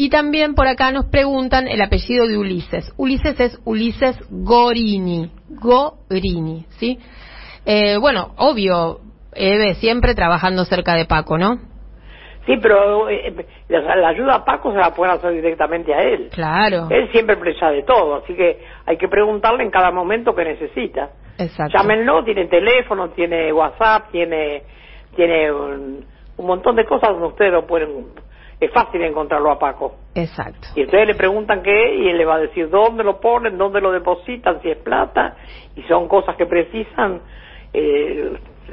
[0.00, 2.94] Y también por acá nos preguntan el apellido de Ulises.
[2.96, 5.32] Ulises es Ulises Gorini.
[5.50, 7.00] Gorini, ¿sí?
[7.66, 9.00] Eh, bueno, obvio,
[9.34, 11.56] Eve siempre trabajando cerca de Paco, ¿no?
[12.46, 16.28] Sí, pero eh, la, la ayuda a Paco se la pueden hacer directamente a él.
[16.30, 16.86] Claro.
[16.90, 21.10] Él siempre presta de todo, así que hay que preguntarle en cada momento que necesita.
[21.38, 21.76] Exacto.
[21.76, 24.62] Llámenlo, tiene teléfono, tiene WhatsApp, tiene
[25.16, 26.04] tiene un,
[26.36, 28.27] un montón de cosas donde ustedes lo pueden...
[28.60, 29.94] Es fácil encontrarlo a Paco.
[30.14, 30.68] Exacto.
[30.74, 33.56] Y ustedes le preguntan qué es y él le va a decir dónde lo ponen,
[33.56, 35.36] dónde lo depositan, si es plata,
[35.76, 37.20] y son cosas que precisan,
[37.72, 38.32] eh,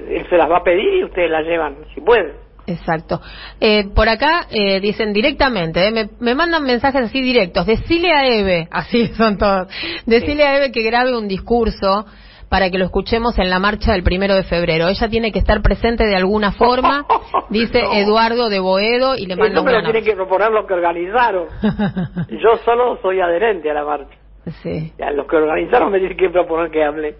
[0.09, 2.45] él se las va a pedir y ustedes las llevan, si pueden.
[2.67, 3.21] Exacto.
[3.59, 7.65] Eh, por acá eh, dicen directamente, eh, me, me mandan mensajes así directos.
[7.65, 9.67] Decile a Eve, así son todos.
[10.05, 12.05] Decile a Eve que grabe un discurso
[12.49, 14.87] para que lo escuchemos en la marcha del primero de febrero.
[14.87, 17.05] Ella tiene que estar presente de alguna forma,
[17.49, 17.93] dice No.
[17.93, 21.47] Eduardo de Boedo, y le manda un me lo tienen que proponer los que organizaron.
[22.29, 24.15] Yo solo soy adherente a la marcha.
[24.61, 24.93] Sí.
[24.99, 27.15] Ya, los que organizaron me tienen que proponer que hable.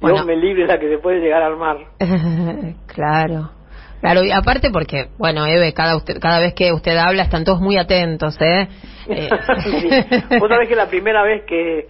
[0.00, 0.18] Bueno.
[0.18, 1.78] Yo me libre la que se puede llegar a armar.
[2.86, 3.50] claro.
[4.00, 7.60] Claro, y aparte porque, bueno, Eve, cada, usted, cada vez que usted habla están todos
[7.60, 8.68] muy atentos, ¿eh?
[9.08, 9.28] Eh,
[9.64, 9.88] Sí.
[10.38, 11.88] Vos sabés que la primera vez que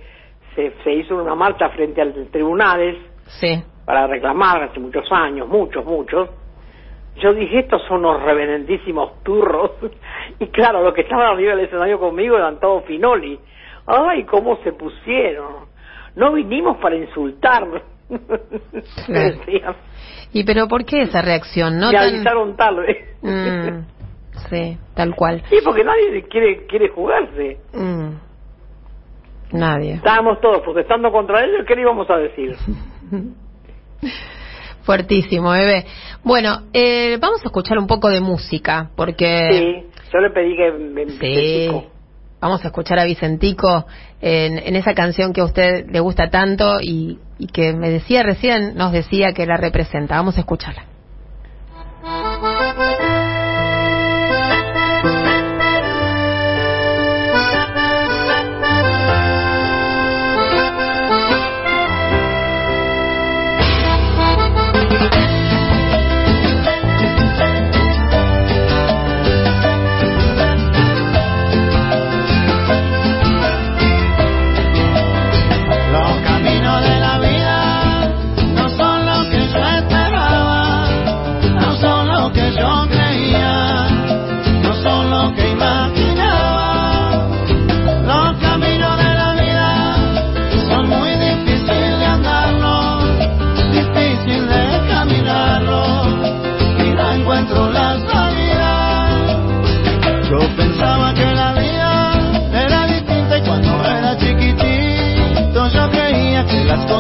[0.57, 2.97] se, se hizo una marcha frente a los tribunales
[3.41, 6.29] sí, para reclamar hace muchos años, muchos, muchos,
[7.23, 9.73] yo dije, estos son unos reverendísimos turros.
[10.39, 13.39] Y claro, los que estaban arriba del escenario conmigo eran todos finoli.
[13.87, 15.67] Ay, cómo se pusieron.
[16.17, 17.65] No vinimos para insultar.
[20.33, 21.79] Y pero ¿por qué esa reacción?
[21.79, 23.15] No tan- avisaron tarde.
[23.23, 23.85] Mm,
[24.51, 25.43] sí, tal cual.
[25.49, 27.59] Sí, porque nadie quiere quiere jugarse.
[27.73, 28.09] Mm.
[29.53, 29.95] Nadie.
[29.95, 32.57] Estábamos todos protestando contra ellos, ¿qué le íbamos a decir?
[34.83, 35.85] Fuertísimo, bebé.
[36.23, 40.71] Bueno, eh, vamos a escuchar un poco de música, porque Sí, yo le pedí que
[40.73, 41.19] me Sí.
[41.19, 41.85] Vicentico.
[42.41, 43.87] vamos a escuchar a Vicentico
[44.21, 48.23] en, en esa canción que a usted le gusta tanto y, y que me decía
[48.23, 50.17] recién, nos decía que la representa.
[50.17, 50.85] Vamos a escucharla.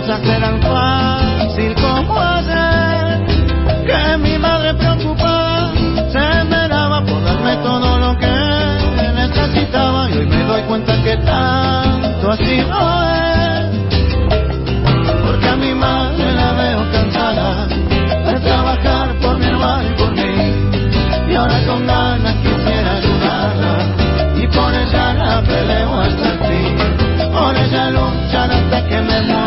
[0.07, 3.27] Que cosas eran fácil como hacer.
[3.87, 5.73] Que mi madre preocupada
[6.12, 8.33] se esmeraba por darme todo lo que
[9.14, 13.66] necesitaba y hoy me doy cuenta que tanto así no es.
[15.25, 21.33] Porque a mi madre la veo cansada de trabajar por mi hermano y por mí.
[21.33, 23.75] Y ahora con ganas quisiera ayudarla
[24.37, 26.77] y por ella la peleo hasta el fin.
[27.33, 29.45] Por ella luchar hasta que me muera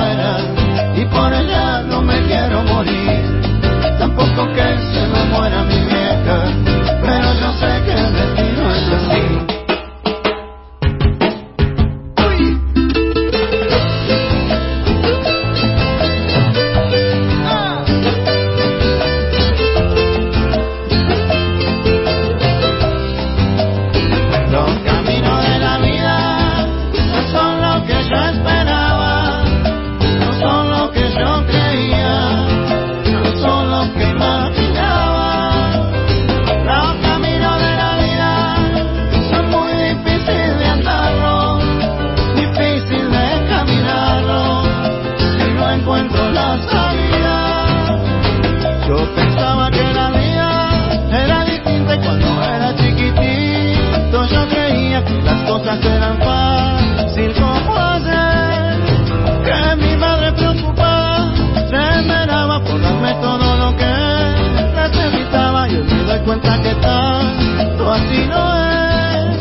[66.29, 69.37] cuenta que tanto así no es.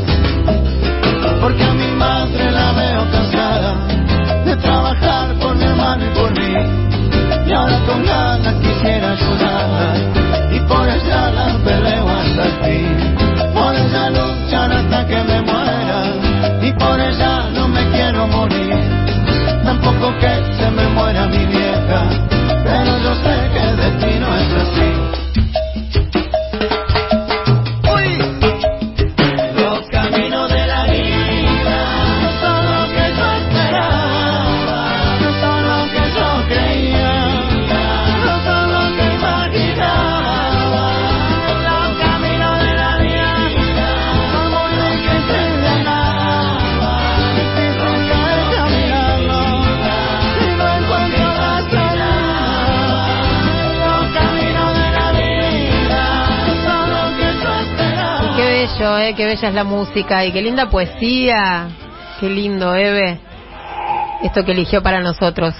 [1.38, 3.74] Porque a mi madre la veo cansada
[4.46, 6.54] de trabajar por mi hermano y por mí.
[7.46, 9.94] Y ahora con ganas quisiera ayudarla
[10.50, 13.52] Y por ella la peleo hasta el fin.
[13.52, 15.38] Por ella luchar hasta que me
[16.78, 18.74] por ella no me quiero morir,
[19.64, 22.27] tampoco que se me muera mi vieja,
[59.08, 59.14] bello, ¿eh?
[59.16, 61.68] Qué bella es la música y qué linda poesía.
[62.20, 63.18] Qué lindo, Eve.
[64.22, 65.54] Esto que eligió para nosotros.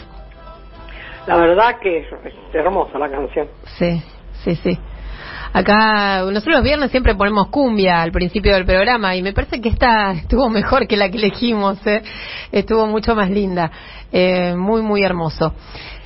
[1.27, 3.49] La verdad que es, es hermosa la canción.
[3.79, 4.03] Sí,
[4.45, 4.79] sí, sí.
[5.53, 9.71] Acá, nosotros los viernes siempre ponemos cumbia al principio del programa y me parece que
[9.71, 12.03] esta estuvo mejor que la que elegimos, ¿eh?
[12.53, 13.71] Estuvo mucho más linda.
[14.13, 15.55] Eh, muy, muy hermoso.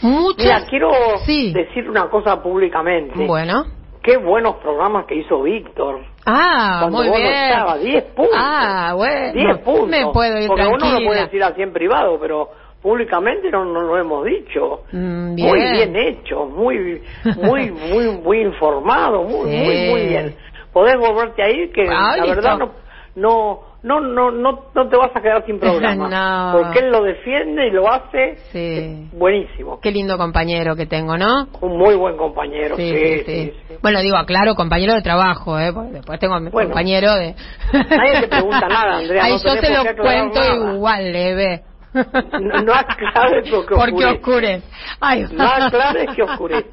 [0.02, 0.44] Muchas...
[0.44, 0.90] Mira, quiero
[1.24, 1.52] Sí.
[1.52, 3.26] decir una cosa públicamente.
[3.26, 3.64] Bueno.
[4.02, 6.11] Qué buenos programas que hizo Víctor.
[6.24, 7.34] Ah, Cuando muy vos no bien.
[7.34, 8.36] estabas, 10 puntos.
[8.38, 9.32] Ah, bueno.
[9.32, 9.88] 10 puntos.
[9.88, 11.00] Me puedo ir Porque uno tranquila.
[11.00, 12.48] lo puede decir así en privado, pero
[12.80, 14.82] públicamente no, no lo hemos dicho.
[14.92, 15.72] Mm, Muy bien.
[15.92, 17.02] bien hecho, muy,
[17.36, 19.56] muy, muy, muy informado, muy, Sí.
[19.56, 20.36] muy, muy bien.
[20.72, 22.28] Podés volverte a ir, que Ah, la listo.
[22.36, 22.70] verdad no,
[23.16, 26.08] no, no, no, no, no te vas a quedar sin programa.
[26.12, 26.58] No.
[26.58, 29.08] Porque él lo defiende y lo hace Sí.
[29.12, 29.80] buenísimo.
[29.80, 31.48] Qué lindo compañero que tengo, ¿no?
[31.60, 32.76] Un muy buen compañero.
[32.76, 33.52] Sí, Sí, sí, sí, sí.
[33.68, 33.74] sí.
[33.82, 35.72] Bueno, digo, aclaro, compañero de trabajo, ¿eh?
[35.72, 36.70] Porque después tengo a mi Bueno.
[36.70, 37.34] compañero de...
[37.72, 40.74] Nadie te pregunta nada, Andrea, Ay, no yo te lo cuento nada.
[40.74, 41.62] igual, leve.
[41.94, 44.12] No, no aclares porque Porque oscurece.
[44.14, 44.62] oscurece.
[45.00, 46.68] Ay, No aclares que oscurece.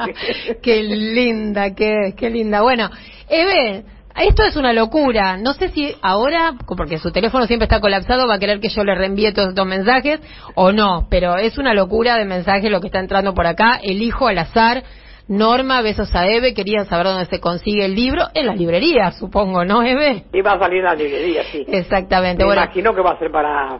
[0.62, 2.62] qué linda, qué, qué linda.
[2.62, 2.90] Bueno,
[3.28, 3.84] Eve,
[4.20, 5.38] esto es una locura.
[5.38, 8.84] No sé si ahora, porque su teléfono siempre está colapsado, va a querer que yo
[8.84, 10.20] le reenvíe todos estos mensajes
[10.56, 13.80] o no, pero es una locura de mensajes lo que está entrando por acá.
[13.82, 14.84] Elijo al azar.
[15.28, 16.56] Norma, besos a Eve.
[16.56, 18.24] Quería saber dónde se consigue el libro.
[18.34, 20.24] En la librería, supongo, ¿no, Eve?
[20.34, 21.66] Y va a salir en la librería, sí.
[21.68, 22.44] Exactamente.
[22.44, 23.80] Me bueno, imagino que va a ser para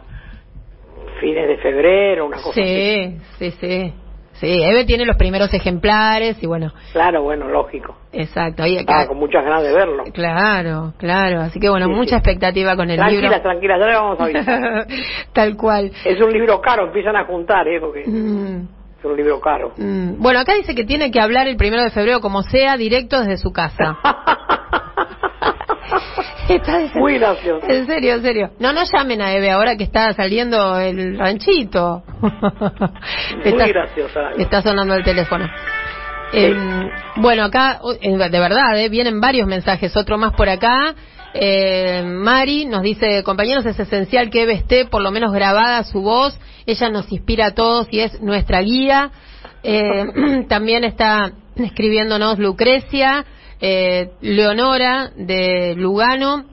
[1.20, 3.18] fines de febrero, una cosa así.
[3.38, 3.92] sí, sí,
[4.40, 4.62] sí.
[4.62, 7.96] Eve tiene los primeros ejemplares y bueno, Claro, bueno, lógico.
[8.12, 8.62] exacto.
[8.62, 10.04] Ahí acá, con muchas ganas de verlo.
[10.12, 11.40] Claro, claro.
[11.42, 12.14] Así que bueno, Sí, mucha sí.
[12.16, 13.42] expectativa con el Tranquila, libro.
[13.42, 14.86] tranquila, ya le vamos a avisar.
[15.32, 15.92] Tal cual.
[16.04, 17.78] es un libro caro, empiezan a juntar, ¿eh?
[17.80, 18.66] Porque Mm,
[18.98, 19.72] es un libro caro.
[19.76, 20.20] mm.
[20.20, 23.36] Bueno, acá dice que tiene que hablar el primero de febrero como sea, directo desde
[23.36, 23.98] su casa.
[26.54, 27.66] Está de- Muy gracioso.
[27.68, 28.50] En serio, en serio.
[28.58, 32.02] No, no llamen a Eve ahora que está saliendo el ranchito.
[33.44, 34.30] Muy graciosa.
[34.36, 35.48] Está sonando el teléfono.
[36.32, 36.54] Eh,
[37.16, 39.96] bueno, acá, de verdad, eh, vienen varios mensajes.
[39.96, 40.94] Otro más por acá.
[41.34, 46.02] Eh, Mari nos dice, compañeros, es esencial que Eve esté por lo menos grabada su
[46.02, 46.38] voz.
[46.66, 49.10] Ella nos inspira a todos y es nuestra guía.
[49.62, 50.06] Eh,
[50.48, 53.24] también está escribiéndonos Lucrecia,
[53.60, 56.44] eh, Leonora de Lugano.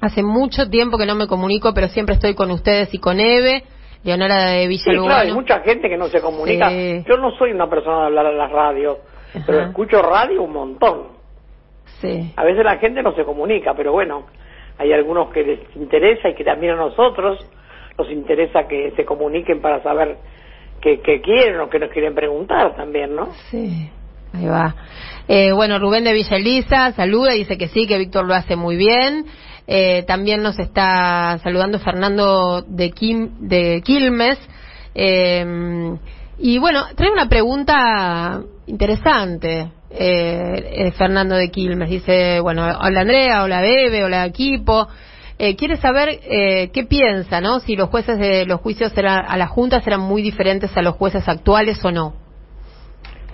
[0.00, 3.64] Hace mucho tiempo que no me comunico, pero siempre estoy con ustedes y con Eve.
[4.04, 5.06] Leonora de Villa Sí, Lugano.
[5.14, 6.68] claro, hay mucha gente que no se comunica.
[6.70, 7.04] Sí.
[7.08, 8.98] Yo no soy una persona de hablar a la radio,
[9.44, 11.08] pero escucho radio un montón.
[12.00, 12.32] Sí.
[12.36, 14.26] A veces la gente no se comunica, pero bueno,
[14.78, 17.44] hay algunos que les interesa y que también a nosotros
[17.98, 20.16] nos interesa que se comuniquen para saber
[20.80, 23.32] qué, qué quieren o qué nos quieren preguntar también, ¿no?
[23.50, 23.90] Sí,
[24.32, 24.76] ahí va.
[25.28, 28.76] Eh, bueno, Rubén de Villa Elisa saluda, dice que sí, que Víctor lo hace muy
[28.76, 29.26] bien.
[29.66, 34.38] Eh, también nos está saludando Fernando de, Kim, de Quilmes.
[34.94, 35.44] Eh,
[36.38, 39.70] y bueno, trae una pregunta interesante.
[39.90, 44.88] Eh, eh, Fernando de Quilmes dice, bueno, hola Andrea, hola Bebe, hola equipo.
[45.38, 47.60] Eh, quiere saber eh, qué piensa, ¿no?
[47.60, 50.96] Si los jueces de los juicios eran, a las juntas eran muy diferentes a los
[50.96, 52.27] jueces actuales o no.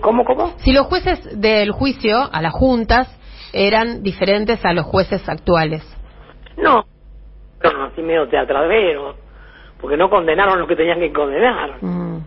[0.01, 0.53] ¿Cómo, cómo?
[0.57, 3.07] Si los jueces del juicio, a las juntas,
[3.53, 5.83] eran diferentes a los jueces actuales.
[6.57, 6.85] No,
[7.63, 9.15] no, así medio teatradero,
[9.79, 11.77] porque no condenaron lo que tenían que condenar.
[11.81, 12.17] Mm,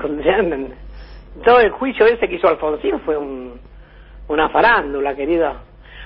[0.00, 0.74] Condenaron-
[1.44, 3.60] Todo el juicio ese que hizo Alfonsín fue un,
[4.28, 5.54] una farándula, querida.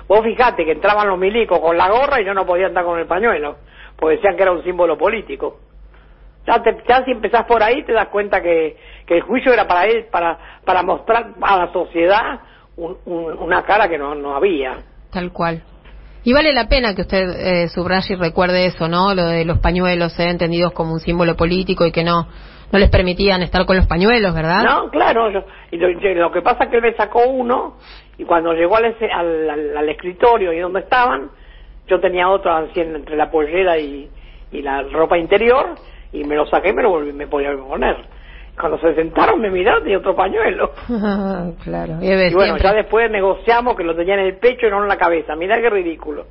[0.09, 2.99] Vos fijate que entraban los milicos con la gorra y yo no podía andar con
[2.99, 3.57] el pañuelo,
[3.97, 5.61] porque decían que era un símbolo político.
[6.47, 8.77] Ya, te- ya si empezás por ahí te das cuenta que,
[9.07, 12.41] que el juicio era para él, para, para mostrar a la sociedad
[12.77, 14.77] un- un- una cara que no, no había.
[15.11, 15.63] tal cual.
[16.25, 19.15] Y vale la pena que usted eh, subraye y recuerde eso, ¿no?
[19.15, 22.27] Lo de los pañuelos, eh, entendidos como un símbolo político y que no,
[22.73, 24.65] no les permitían estar con los pañuelos, ¿verdad?
[24.65, 25.31] No, claro.
[25.31, 25.77] yo- y
[26.15, 27.77] lo, que pasa es que él me sacó uno
[28.19, 31.31] y cuando llegó al, ese- al, al- al escritorio y donde estaban,
[31.87, 34.11] yo tenía otro así entre la pollera y,
[34.51, 35.75] y la ropa interior
[36.15, 37.97] y me lo saqué y me lo volví, me podía poner.
[38.59, 40.71] Cuando se sentaron me miraron y otro pañuelo.
[41.65, 41.99] claro.
[42.01, 44.97] Y, bueno, ya después negociamos que lo tenían en el pecho y no en la
[44.97, 45.35] cabeza.
[45.35, 46.27] Mirá qué ridículo.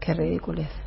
[0.00, 0.84] Qué ridículo es.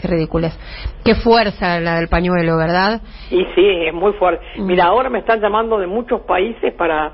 [0.00, 0.58] Qué ridículo es.
[1.04, 3.02] Qué fuerza la del pañuelo, ¿verdad?
[3.30, 4.44] Y sí, es muy fuerte.
[4.56, 4.66] Mm.
[4.66, 7.12] Mira, ahora me están llamando de muchos países para,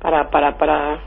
[0.00, 0.98] para, para, para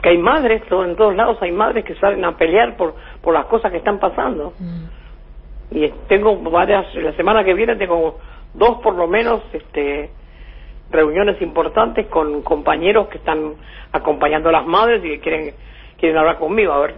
[0.00, 3.46] que hay madres, en todos lados hay madres que salen a pelear por, por las
[3.46, 4.52] cosas que están pasando.
[4.58, 4.97] Mm.
[5.70, 8.18] Y tengo varias, la semana que viene tengo
[8.54, 10.10] dos por lo menos este,
[10.90, 13.54] reuniones importantes con compañeros que están
[13.92, 15.54] acompañando a las madres y que quieren,
[15.98, 16.72] quieren hablar conmigo.
[16.72, 16.94] A ver,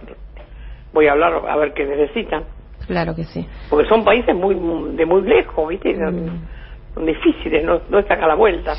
[0.93, 2.43] voy a hablar a ver qué necesitan.
[2.87, 3.45] Claro que sí.
[3.69, 4.55] Porque son países muy
[4.95, 5.93] de muy lejos, ¿viste?
[5.93, 6.45] Mm.
[6.93, 8.73] Son difíciles, no, no están a la vuelta.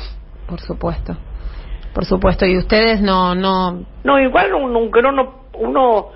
[0.47, 1.15] Por supuesto.
[1.93, 6.07] Por supuesto, y ustedes no no No, igual aunque no, no uno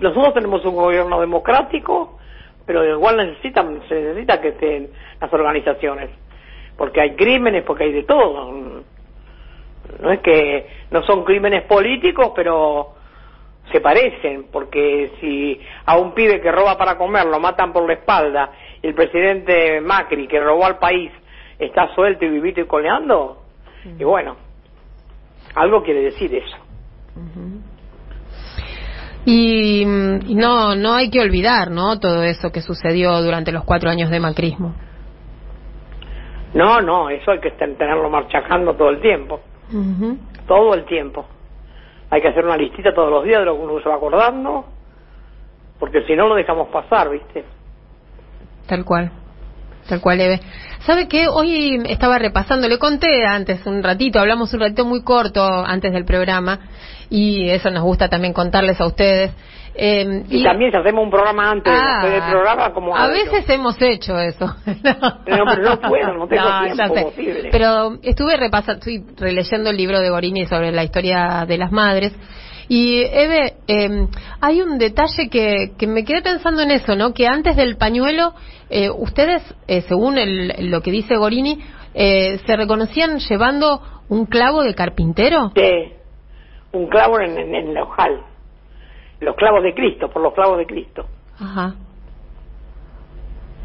[0.00, 2.18] nosotros tenemos un gobierno democrático,
[2.66, 4.90] pero igual necesitan se necesita que estén
[5.20, 6.10] las organizaciones,
[6.76, 8.82] porque hay crímenes, porque hay de todo.
[10.00, 12.94] No es que no son crímenes políticos, pero
[13.72, 17.94] se parecen, porque si a un pibe que roba para comer lo matan por la
[17.94, 18.50] espalda
[18.82, 21.10] y el presidente Macri que robó al país
[21.58, 23.42] está suelto y vivito y coleando,
[23.98, 24.36] y bueno,
[25.54, 26.56] algo quiere decir eso.
[29.26, 31.98] Y, no, no hay que olvidar, ¿no?
[31.98, 34.74] Todo eso que sucedió durante los cuatro años de macrismo.
[36.52, 39.40] No, no, eso hay que tenerlo marchacando todo el tiempo.
[40.46, 41.24] Todo el tiempo.
[42.10, 44.66] Hay que hacer una listita todos los días de lo que uno se va acordando,
[45.80, 47.44] porque si no lo dejamos pasar, ¿viste?
[48.68, 49.10] Tal cual.
[49.88, 50.40] Tal cual, Eve.
[50.80, 51.28] ¿Sabe qué?
[51.28, 56.04] Hoy estaba repasando, le conté antes un ratito, hablamos un ratito muy corto antes del
[56.04, 56.58] programa,
[57.10, 59.32] y eso nos gusta también contarles a ustedes.
[59.76, 63.80] Eh, y, también si hacemos un programa antes ah, del programa, como A veces hemos
[63.82, 64.46] hecho eso.
[64.66, 65.22] no.
[65.24, 66.44] pero no puedo, no tengo
[66.76, 67.12] tiempo
[67.50, 72.12] Pero estuve repasando, estoy releyendo el libro de Borini sobre la historia de las madres.
[72.68, 74.06] Y Eve, eh,
[74.40, 77.12] hay un detalle que, que me quedé pensando en eso, ¿no?
[77.12, 78.34] Que antes del pañuelo,
[78.70, 81.60] eh, ustedes, eh, según el, lo que dice Gorini,
[81.94, 85.52] eh, se reconocían llevando un clavo de carpintero.
[85.54, 85.92] Sí,
[86.72, 88.20] un clavo en, en, el ojal.
[89.20, 91.06] Los clavos de Cristo, por los clavos de Cristo.
[91.38, 91.74] Ajá.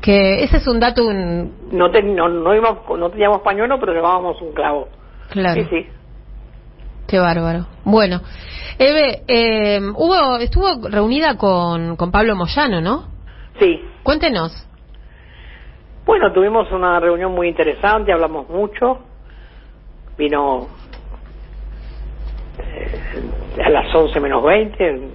[0.02, 1.12] Que ese es un dato.
[1.12, 4.88] No, no, no, íbamos, no teníamos pañuelo, pero llevábamos un clavo.
[5.32, 5.62] Claro.
[5.62, 5.88] Sí, sí.
[7.10, 7.66] Qué bárbaro.
[7.86, 8.22] Bueno,
[8.78, 13.08] Eve, eh, hubo, estuvo reunida con, con Pablo Moyano, ¿no?
[13.60, 13.82] Sí.
[14.04, 14.68] Cuéntenos.
[16.06, 19.00] Bueno, tuvimos una reunión muy interesante, hablamos mucho.
[20.18, 20.68] Vino
[22.60, 25.12] eh, a las 11 menos 20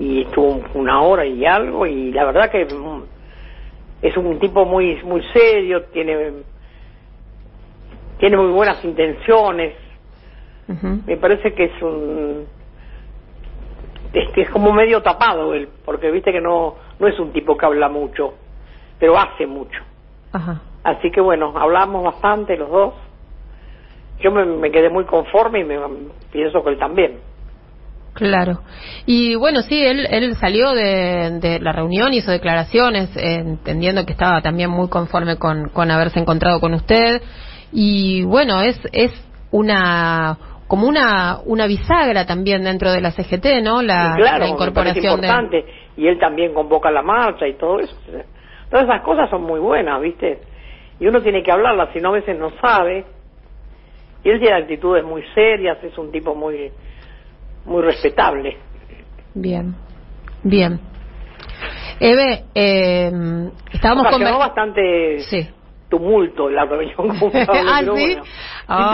[0.00, 2.66] y estuvo una hora y algo y la verdad que
[4.02, 6.32] es un tipo muy muy serio, tiene
[8.18, 9.89] tiene muy buenas intenciones.
[11.06, 12.46] Me parece que es un
[14.12, 17.66] es, es como medio tapado él, porque viste que no no es un tipo que
[17.66, 18.34] habla mucho,
[18.98, 19.80] pero hace mucho.
[20.84, 22.94] Así que bueno, hablamos bastante los dos
[24.22, 25.78] yo me, quedé muy conforme y me,
[26.30, 27.18] pienso que él también.
[28.12, 28.60] Claro.
[29.06, 34.70] Y bueno, sí, él, él salió de, la reunión, hizo declaraciones, entendiendo que estaba también
[34.70, 37.22] muy conforme con, con haberse encontrado con usted.
[37.72, 39.12] Y bueno, es, es
[39.52, 40.36] una
[40.70, 43.82] como una una bisagra también dentro de la CGT, ¿no?
[43.82, 45.64] La, claro, incorporación importante.
[45.96, 47.96] Y él también convoca la marcha y todo eso.
[48.70, 50.38] Todas esas cosas son muy buenas, ¿viste?
[51.00, 53.04] Y uno tiene que hablarlas, si no a veces no sabe
[54.22, 56.70] y él tiene actitudes muy serias, es un tipo muy,
[57.64, 58.56] muy respetable.
[59.34, 59.74] Bien,
[60.44, 60.78] bien.
[61.98, 63.10] Eve, eh,
[63.72, 64.22] estábamos con...
[64.22, 65.48] bastante sí.
[65.90, 66.94] Tumulto la reunión.
[67.48, 68.16] ¿Ah, sí?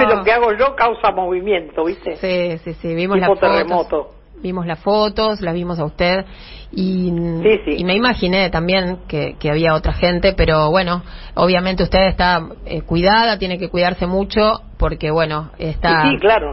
[0.09, 2.17] lo que hago yo causa movimiento, ¿viste?
[2.17, 4.15] Sí, sí, sí, vimos la terremoto.
[4.43, 6.27] Vimos las fotos, las vimos a usted
[6.71, 11.03] y, y me imaginé también que, que, había otra gente, pero bueno,
[11.35, 16.11] obviamente usted está eh, cuidada, tiene que cuidarse mucho porque bueno, está...
[16.11, 16.53] Sí, claro.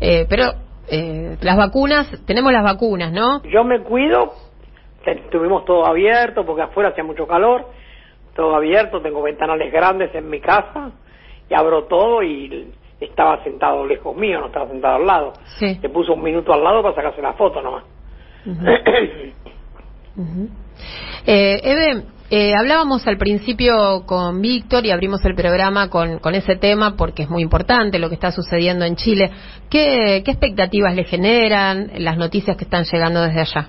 [0.00, 0.52] Eh, pero
[0.88, 3.40] eh, las vacunas, tenemos las vacunas, ¿no?
[3.44, 4.32] Yo me cuido,
[5.30, 7.66] tuvimos todo abierto porque afuera hacía mucho calor,
[8.34, 10.92] todo abierto, tengo ventanales grandes en mi casa
[11.48, 15.32] y abro todo y estaba sentado lejos mío, no estaba sentado al lado.
[15.58, 15.78] Sí.
[15.80, 17.84] Le puso un minuto al lado para sacarse una foto nomás.
[21.26, 26.56] eh, Eve, eh, hablábamos al principio con Víctor y abrimos el programa con, con, ese
[26.56, 29.30] tema porque es muy importante lo que está sucediendo en Chile.
[29.68, 33.68] ¿Qué, ¿Qué, expectativas le generan las noticias que están llegando desde allá?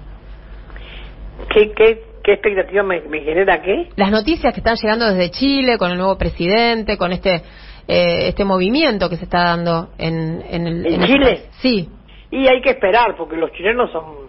[1.54, 3.90] ¿Qué, qué, ¿Qué expectativa me, me genera qué?
[3.98, 7.42] Las noticias que están llegando desde Chile con el nuevo presidente, con este
[7.88, 11.42] eh, este movimiento que se está dando en, en, el, ¿En Chile?
[11.60, 11.90] Sí,
[12.32, 14.24] Y hay que esperar, porque los chilenos son...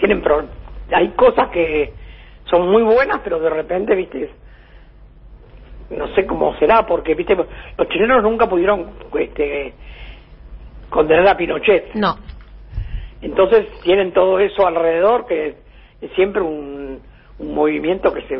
[0.00, 0.48] Tienen pro-
[0.92, 1.92] Hay cosas que
[2.50, 4.28] son muy buenas, pero de repente, viste,
[5.90, 9.72] no sé cómo será, porque, viste, los chilenos nunca pudieron este,
[10.90, 11.94] condenar a Pinochet.
[11.94, 12.18] no.
[13.22, 15.63] Entonces tienen todo eso alrededor que
[16.00, 17.00] es siempre un,
[17.38, 18.38] un movimiento que se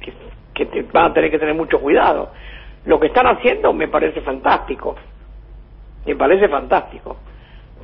[0.00, 0.12] que,
[0.54, 2.30] que te van a tener que tener mucho cuidado.
[2.84, 4.96] Lo que están haciendo me parece fantástico.
[6.06, 7.16] Me parece fantástico.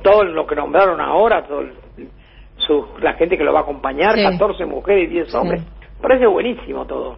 [0.03, 1.73] Todo lo que nombraron ahora, todo el-
[2.57, 4.23] su, la gente que lo va a acompañar, Sí.
[4.23, 5.67] 14 mujeres y 10 hombres, Sí.
[6.01, 7.17] parece buenísimo todo.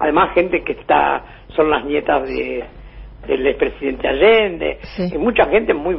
[0.00, 1.22] Además, gente que está,
[1.54, 2.64] son las nietas de,
[3.28, 5.10] del expresidente Allende, Sí.
[5.14, 5.96] y mucha gente muy,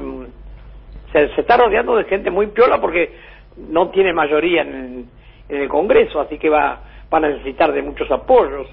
[1.13, 3.13] se, se está rodeando de gente muy piola porque
[3.57, 5.09] no tiene mayoría en,
[5.49, 6.79] en el Congreso, así que va,
[7.13, 8.67] va a necesitar de muchos apoyos.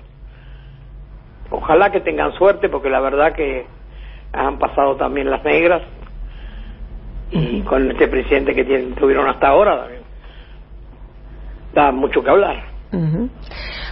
[1.50, 3.66] Ojalá que tengan suerte porque la verdad que
[4.32, 5.82] han pasado también las negras
[7.30, 9.86] y con este presidente que tienen, tuvieron hasta ahora.
[11.74, 12.64] Da mucho que hablar.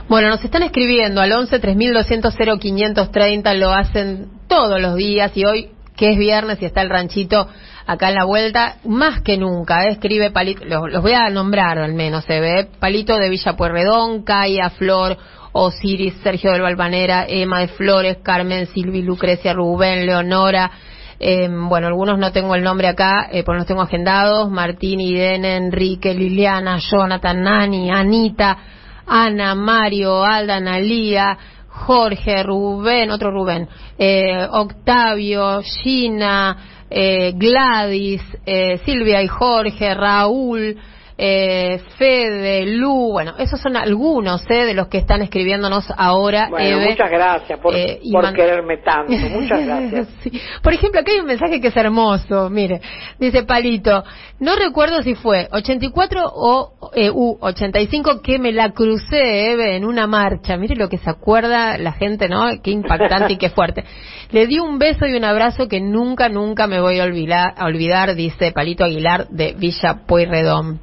[0.09, 5.70] Bueno, nos están escribiendo al 11 3200 0530, lo hacen todos los días y hoy
[5.97, 7.49] que es viernes y está el ranchito
[7.87, 9.93] acá en la vuelta, más que nunca, ¿eh?
[9.93, 14.70] escribe Palito, los, voy a nombrar al menos, se ve, Palito de Villa Pueyrredón, Caya,
[14.70, 15.16] Flor,
[15.53, 20.70] Osiris, Sergio del Balvanera, Emma de Flores, Carmen, Silvi, Lucrecia, Rubén, Leonora,
[21.18, 26.12] eh, bueno, algunos no tengo el nombre acá, eh, los tengo agendados, Martín, Irene, Enrique,
[26.12, 28.59] Liliana, Jonathan, Nani, Anita,
[29.07, 31.39] Ana, Mario, Alda, Analía,
[31.77, 33.68] Jorge, Rubén, otro Rubén,
[33.99, 36.57] eh, Octavio, Gina,
[36.89, 40.77] eh, Gladys, eh, Silvia y Jorge, Raúl,
[41.19, 46.49] eh, Fede, Lu, bueno, esos son algunos eh, de los que están escribiéndonos ahora.
[46.51, 46.91] Bueno, Eve.
[46.91, 49.12] muchas gracias por, Eh, y por man- quererme tanto.
[49.12, 50.09] Muchas gracias.
[50.23, 50.33] Sí.
[50.62, 52.51] Por ejemplo, acá hay un mensaje que es hermoso.
[52.51, 52.81] Mire,
[53.19, 54.05] dice Palito,
[54.41, 59.85] no recuerdo si fue 84 o eh, U 85 que me la crucé Eve, en
[59.85, 60.57] una marcha.
[60.57, 62.45] Mire lo que se acuerda la gente, ¿no?
[62.62, 63.85] Qué impactante y qué fuerte.
[64.33, 67.64] Le di un beso y un abrazo que nunca, nunca me voy a olvidar, a
[67.67, 70.81] olvidar dice Palito Aguilar de Villa Pueyrredón.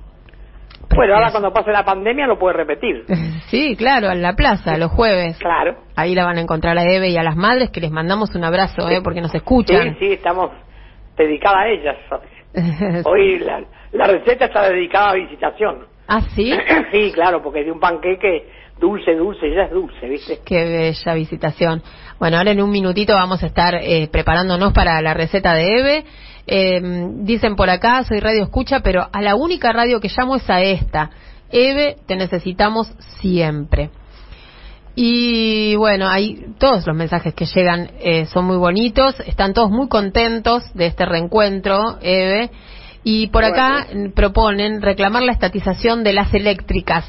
[0.96, 3.06] Bueno, ahora cuando pase la pandemia lo puede repetir.
[3.54, 5.38] Sí, claro, en la plaza, los jueves.
[5.38, 5.76] Claro.
[5.96, 8.44] Ahí la van a encontrar a Eve y a las madres que les mandamos un
[8.44, 9.00] abrazo, ¿eh?
[9.04, 9.96] Porque nos Sí, escuchan.
[10.00, 10.50] sí, estamos
[11.16, 11.96] dedicadas a ellas.
[13.06, 15.86] Hoy la, la receta está dedicada a visitación.
[16.08, 16.52] ¿Ah, sí?
[16.92, 18.48] sí, claro, porque es de un panqueque
[18.80, 20.40] dulce, dulce, ya es dulce, ¿viste?
[20.44, 21.84] Qué bella visitación.
[22.20, 26.06] Bueno, ahora en un minutito vamos a estar eh, preparándonos para la receta de Eve.
[26.46, 26.82] Eh,
[27.22, 30.62] dicen por acá, soy radio escucha, pero a la única radio que llamo es a
[30.62, 31.10] esta.
[31.50, 32.92] Eve, te necesitamos
[33.22, 33.90] siempre.
[34.96, 39.88] Y bueno, hay todos los mensajes que llegan eh, son muy bonitos, están todos muy
[39.88, 42.52] contentos de este reencuentro, Eve.
[43.04, 47.06] Y por acá proponen reclamar la estatización de las eléctricas.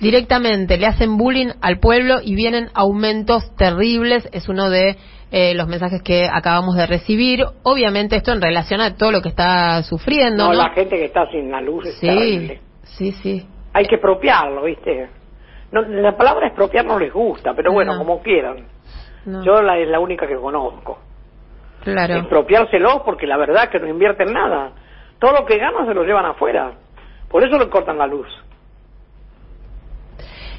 [0.00, 4.28] Directamente le hacen bullying al pueblo y vienen aumentos terribles.
[4.32, 4.96] Es uno de
[5.32, 7.44] eh, los mensajes que acabamos de recibir.
[7.62, 10.44] Obviamente esto en relación a todo lo que está sufriendo.
[10.44, 10.62] No, ¿no?
[10.62, 13.48] la gente que está sin la luz Sí, sí, sí.
[13.72, 15.08] Hay que expropiarlo, ¿viste?
[15.72, 17.98] No, la palabra expropiar no les gusta, pero bueno, No.
[17.98, 18.66] como quieran.
[19.24, 20.98] Yo la, es la única que conozco.
[21.82, 22.16] claro.
[22.16, 24.72] Expropiárselo porque la verdad es que no invierten nada.
[25.18, 26.72] Todo lo que ganan se lo llevan afuera.
[27.30, 28.26] Por eso le cortan la luz.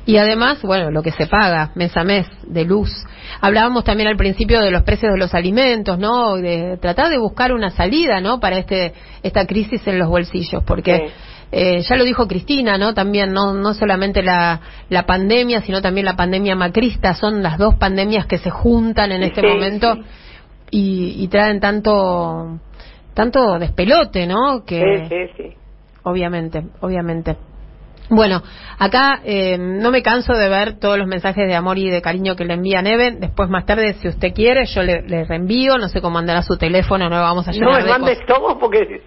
[0.05, 2.89] Y además, bueno, lo que se paga mes a mes de luz.
[3.39, 6.35] Hablábamos también al principio de los precios de los alimentos, ¿no?
[6.35, 8.39] De tratar de buscar una salida, ¿no?
[8.39, 8.93] Para este
[9.23, 11.03] esta crisis en los bolsillos, porque Sí.
[11.53, 12.93] eh, ya lo dijo Cristina, ¿no?
[12.93, 17.75] También no no solamente la la pandemia, sino también la pandemia macrista, son las dos
[17.75, 20.01] pandemias que se juntan en este Sí, momento sí.
[20.71, 22.59] y, y traen tanto
[23.13, 24.65] tanto despelote, ¿no?
[24.65, 25.57] Que Sí, sí, sí.
[26.03, 27.37] Obviamente, obviamente.
[28.09, 28.43] Bueno,
[28.79, 32.35] acá eh, no me canso de ver todos los mensajes de amor y de cariño
[32.35, 33.11] que le envía Neve.
[33.11, 35.77] Después, más tarde, si usted quiere, yo le, le reenvío.
[35.77, 38.19] No sé cómo andará su teléfono, no lo vamos a No llenar me de mandes
[38.27, 39.01] todo porque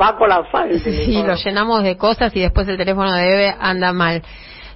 [0.00, 1.26] va a colapsar el Sí, teléfono.
[1.28, 4.22] lo llenamos de cosas y después el teléfono de Eve anda mal.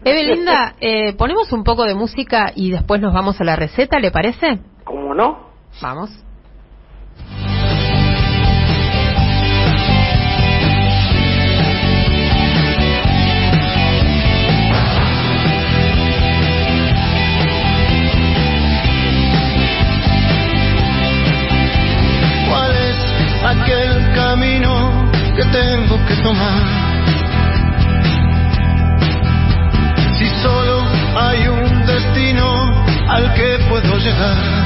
[0.05, 3.99] Eve Linda, eh, ponemos un poco de música y después nos vamos a la receta,
[3.99, 4.59] ¿le parece?
[4.85, 5.49] ¿Cómo no?
[5.81, 6.11] Vamos.
[26.23, 26.63] tomar.
[30.19, 30.83] Si solo
[31.17, 32.47] hay un destino
[33.09, 34.66] al que puedo llegar.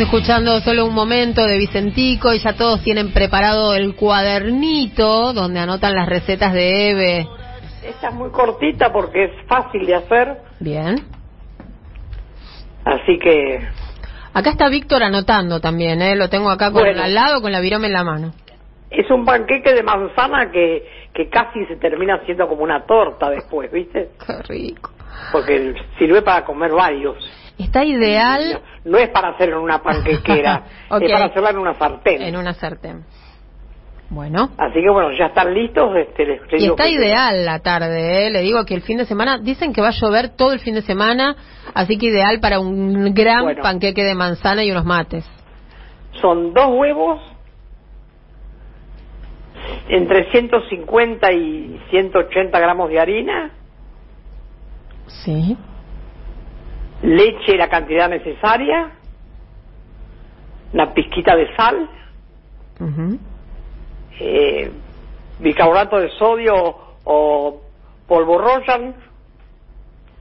[0.00, 5.60] Estamos escuchando solo un momento de Vicentico y ya todos tienen preparado el cuadernito donde
[5.60, 7.28] anotan las recetas de Eve.
[7.84, 11.04] Esta es muy cortita porque es fácil de hacer, Bien.
[12.82, 13.60] así que
[14.32, 16.16] Acá está Víctor anotando también, ¿eh?
[16.16, 17.02] Lo tengo acá con, Bueno.
[17.02, 18.32] al lado con la virome en la mano.
[18.90, 20.82] es un panqueque de manzana que,
[21.12, 24.12] que casi se termina haciendo como una torta después, ¿viste?
[24.26, 24.92] Qué rico.
[25.30, 27.18] Porque sirve para comer varios.
[27.64, 30.64] Está ideal No es para hacerlo en una panquequera,
[31.00, 32.22] es para hacerla en una sartén.
[32.22, 33.04] en una sartén.
[34.08, 34.50] Bueno.
[34.58, 35.94] Así que bueno, ya están listos.
[35.96, 38.30] Este, les, les Y está que- ideal la tarde, ¿eh?
[38.30, 40.74] le digo que el fin de semana, dicen que va a llover todo el fin
[40.74, 41.36] de semana,
[41.74, 43.62] así que ideal para un gran Bueno.
[43.62, 45.24] panqueque de manzana y unos mates.
[46.20, 47.20] Son dos huevos,
[49.88, 53.50] entre 150 y 180 gramos de harina,
[55.24, 55.56] Sí.
[57.02, 58.90] Leche la cantidad necesaria,
[60.72, 61.88] una pizquita de sal,
[64.18, 64.70] eh,
[65.38, 66.54] bicarbonato de sodio
[67.04, 67.60] o
[68.06, 68.94] polvo Royan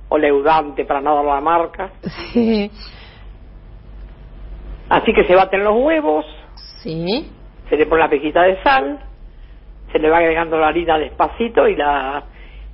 [0.10, 1.92] o leudante para no dar la marca.
[2.34, 2.72] Sí.
[4.90, 6.26] Así que se baten los huevos,
[6.82, 7.32] Sí.
[7.70, 9.00] se le pone la pizquita de sal,
[9.92, 12.24] se le va agregando la harina despacito y la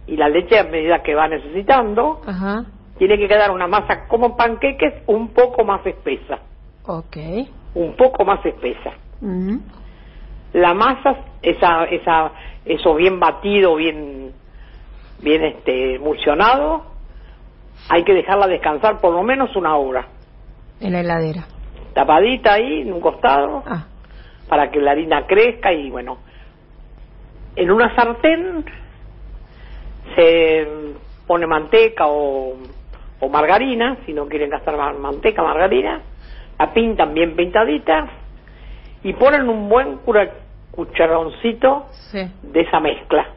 [0.08, 2.22] y la leche a medida que va necesitando.
[2.28, 2.64] Ajá.
[2.98, 6.39] Tiene que quedar una masa como panqueques un poco más espesa,
[6.88, 7.18] Ok.
[7.74, 8.91] un poco más espesa.
[10.54, 12.32] La masa, esa, esa,
[12.64, 14.32] eso bien batido, bien,
[15.22, 16.86] bien este, emulsionado,
[17.89, 20.08] hay que dejarla descansar por lo menos una hora.
[20.80, 21.46] En la heladera.
[21.93, 23.86] Tapadita ahí en un costado Ah.
[24.48, 26.18] para que la harina crezca y bueno,
[27.58, 28.64] en una sartén
[30.16, 30.68] se
[31.28, 32.54] pone manteca o,
[33.26, 35.99] o margarina, si no quieren gastar ma- manteca, margarina,
[36.59, 38.07] la pintan bien pintadita
[39.03, 40.32] y ponen un buen cura-
[40.71, 42.19] cucharoncito Sí.
[42.43, 43.28] de esa mezcla,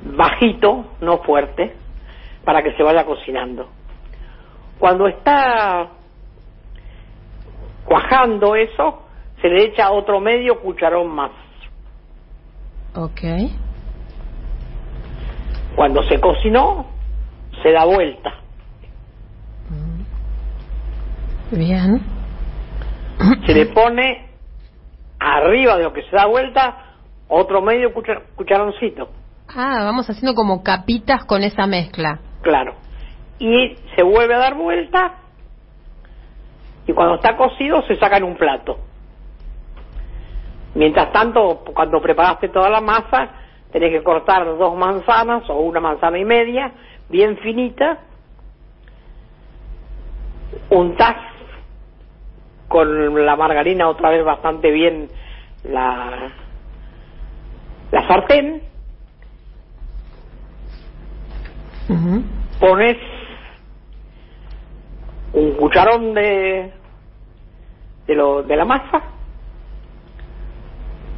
[0.00, 1.76] bajito, no fuerte,
[2.44, 3.68] para que se vaya cocinando.
[4.80, 5.88] Cuando está
[7.84, 9.02] cuajando eso,
[9.40, 11.30] se le echa otro medio cucharón más.
[12.96, 13.20] Ok.
[15.76, 16.95] Cuando se cocinó,
[17.62, 18.32] se da vuelta.
[21.50, 22.00] Bien.
[23.46, 24.26] Se le pone
[25.18, 26.76] arriba de lo que se da vuelta
[27.28, 29.08] otro medio cucha- cucharoncito,
[29.48, 32.18] Ah, vamos haciendo como capitas con esa mezcla.
[32.42, 32.74] claro.
[33.38, 35.14] Y se vuelve a dar vuelta
[36.86, 38.78] y cuando está cocido se saca en un plato.
[40.74, 43.28] Mientras tanto, cuando preparaste toda la masa,
[43.72, 46.72] tenés que cortar dos manzanas o una manzana y media,
[47.08, 47.98] bien finita,
[50.70, 51.16] untás
[52.68, 55.08] con la margarina otra vez bastante bien
[55.64, 56.30] la,
[57.92, 58.62] la sartén,
[62.60, 62.96] pones
[65.32, 66.72] un cucharón de
[68.06, 69.02] de, lo, de la masa,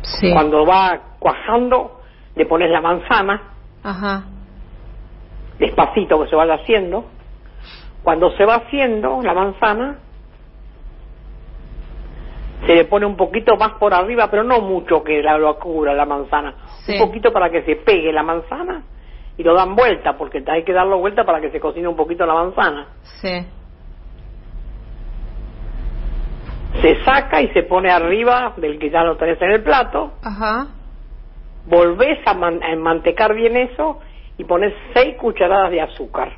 [0.03, 0.33] Sí.
[0.33, 2.01] cuando va cuajando
[2.35, 3.43] le pones la manzana,
[3.83, 4.25] Ajá.
[5.59, 7.07] Despacito que se vaya haciendo,
[8.03, 9.99] cuando se va haciendo la manzana,
[12.67, 15.95] se le pone un poquito más por arriba, pero no mucho que la lo cubra
[15.95, 16.55] la manzana,
[16.85, 16.93] Sí.
[16.93, 18.83] un poquito para que se pegue la manzana
[19.37, 22.27] y lo dan vuelta, porque hay que darlo vuelta para que se cocine un poquito
[22.27, 22.87] la manzana.
[23.21, 23.47] Sí.
[26.83, 30.69] se saca y se pone arriba del que ya lo tenés en el plato, Ajá.
[31.67, 33.99] volvés a, man- a enmantecar bien eso
[34.39, 36.33] y pones seis cucharadas de azúcar.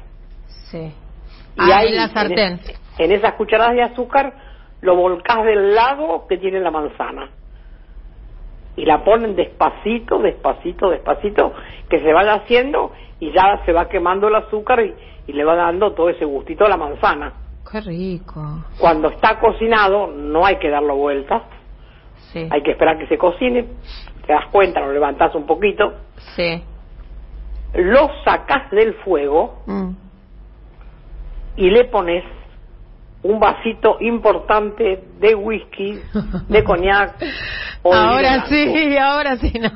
[0.71, 0.79] Sí.
[0.79, 0.93] Y
[1.71, 2.61] Ah, ahí, en la sartén.
[2.99, 4.33] en esas cucharadas de azúcar
[4.81, 7.31] lo volcás del lado que tiene la manzana.
[8.77, 11.53] Y la ponen despacito, despacito, despacito,
[11.89, 14.95] que se vaya haciendo y ya se va quemando el azúcar y,
[15.27, 17.33] y le va dando todo ese gustito a la manzana.
[17.71, 18.43] Qué rico.
[18.79, 21.43] Cuando está cocinado no hay que darlo vuelta,
[22.33, 22.49] Sí.
[22.51, 23.67] hay que esperar que se cocine,
[24.27, 25.93] te das cuenta, lo levantás un poquito,
[26.37, 26.63] Sí.
[27.75, 29.91] Lo sacás del fuego Mm.
[31.57, 32.25] y le pones
[33.23, 36.01] un vasito importante de whisky,
[36.49, 37.17] de coñac
[37.83, 39.01] o de ahora vino sí, blanco.
[39.03, 39.71] ahora sí, no.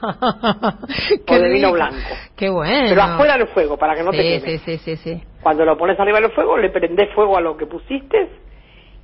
[1.29, 1.73] O de vino rico.
[1.73, 1.97] blanco.
[2.37, 2.87] Qué bueno.
[2.89, 4.59] Pero afuera del fuego, para que no sí, te queme.
[4.59, 5.23] sí, sí, sí, sí.
[5.43, 8.31] Cuando lo pones arriba del fuego, le prendés fuego a lo que pusiste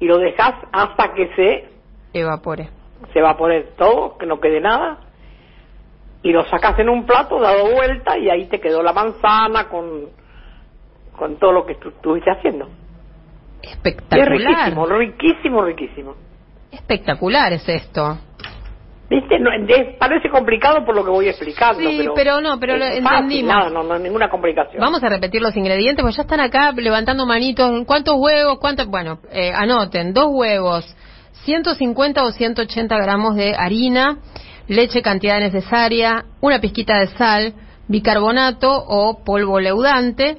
[0.01, 1.69] y lo dejas hasta que se,
[2.19, 2.71] Evapore.
[3.13, 4.99] se evapore todo, que no quede nada.
[6.23, 10.07] Y lo sacas en un plato, dado vuelta, y ahí te quedó la manzana con,
[11.17, 12.69] con todo lo que tú estuviste haciendo.
[13.63, 14.31] Es Espectacular.
[14.31, 16.15] riquísimo, riquísimo, riquísimo.
[16.71, 18.19] Espectacular es esto.
[19.09, 19.41] ¿Viste?
[19.41, 22.15] No, es- parece complicado por lo que voy explicando, Sí, pero...
[22.15, 23.53] pero no, pero lo entendimos.
[23.55, 24.81] nada, no, no, ninguna complicación.
[24.81, 27.71] Vamos a repetir los ingredientes, porque ya están acá levantando manitos.
[27.87, 28.59] ¿Cuántos huevos?
[28.61, 28.87] ¿Cuántos?
[28.87, 30.85] Bueno, eh, anoten, dos huevos,
[31.45, 34.19] 150 o 180 gramos de harina,
[34.71, 37.55] leche cantidad necesaria, una pizquita de sal,
[37.89, 40.39] bicarbonato o polvo leudante.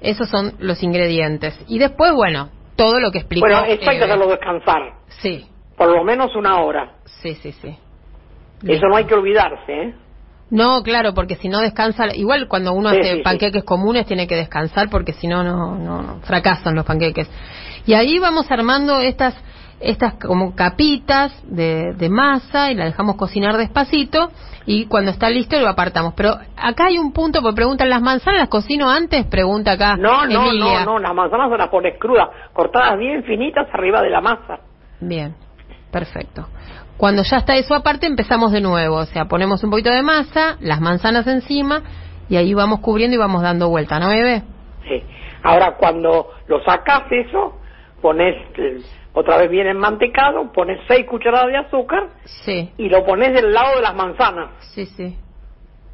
[0.00, 1.58] Esos son los ingredientes.
[1.68, 3.46] Y después, bueno, todo lo que explicó.
[3.46, 4.12] Bueno, esto hay que Eve.
[4.12, 4.82] hacerlo descansar,
[5.20, 6.92] Sí, por lo menos una hora.
[7.22, 7.76] sí, sí, sí.
[8.66, 9.94] Eso no hay que olvidarse, ¿eh?
[10.50, 13.22] No, claro, porque si no descansa, igual cuando uno Sí, hace sí, sí.
[13.22, 17.28] panqueques comunes tiene que descansar porque si no, no, no, fracasan los panqueques.
[17.86, 19.34] Y ahí vamos armando estas,
[19.82, 24.30] estas como capitas de, de masa y la dejamos cocinar despacito
[24.66, 26.14] y cuando está listo lo apartamos.
[26.14, 29.26] Pero acá hay un punto, porque preguntan, ¿las manzanas las cocino antes?
[29.26, 30.84] Pregunta acá No, no, Emilia.
[30.84, 34.60] no, no, las manzanas se las pones crudas, cortadas bien finitas arriba de la masa.
[35.00, 35.34] Bien,
[35.90, 36.46] perfecto.
[36.96, 38.96] Cuando ya está eso aparte, empezamos de nuevo.
[38.96, 41.82] O sea, ponemos un poquito de masa, las manzanas encima
[42.28, 44.42] y ahí vamos cubriendo y vamos dando vuelta, ¿no, Eve?
[44.88, 45.02] Sí.
[45.42, 47.58] Ahora, cuando lo sacas eso,
[48.00, 48.36] pones
[49.14, 53.76] otra vez bien enmantecado, pones seis cucharadas de azúcar Sí, y lo pones del lado
[53.76, 55.18] de las manzanas, sí, sí.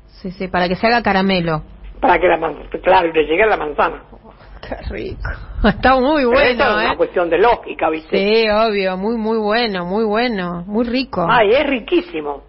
[0.06, 1.62] Sí, sí, para que se haga caramelo.
[2.00, 4.02] para que la man- claro, y le llegue a la manzana.
[4.68, 5.30] Qué rico.
[5.64, 6.96] Está muy Pero bueno, es una ¿eh?
[6.96, 8.16] cuestión de lógica, ¿viste?
[8.18, 11.24] Sí, obvio, muy, muy bueno, muy bueno, muy rico.
[11.28, 12.42] Ay, es riquísimo.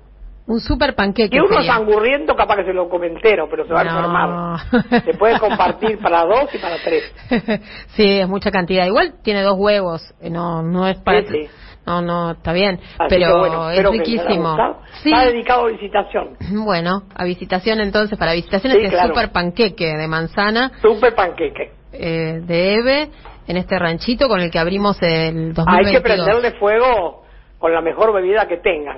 [0.49, 1.37] Un super panqueque.
[1.37, 1.73] Y uno sería.
[1.75, 3.89] sangurriento capaz que se lo come entero, pero se va No.
[3.91, 5.03] a enfermar.
[5.05, 7.03] Se puede compartir para dos y para tres.
[7.95, 8.85] sí, es mucha cantidad.
[8.85, 11.49] Igual tiene dos huevos, eh, no no es para Sí, sí.
[11.85, 14.55] No, no, está bien, Así pero bueno, es riquísimo.
[15.01, 15.11] Sí.
[15.11, 16.35] Está dedicado a visitación.
[16.65, 19.09] Bueno, a visitación entonces, para visitación este claro.
[19.09, 21.71] super panqueque de manzana Super panqueque.
[21.93, 23.09] eh, de Eve
[23.47, 25.67] en este ranchito con el que abrimos el 2022.
[25.67, 27.23] Hay que prenderle fuego
[27.59, 28.97] con la mejor bebida que tengas.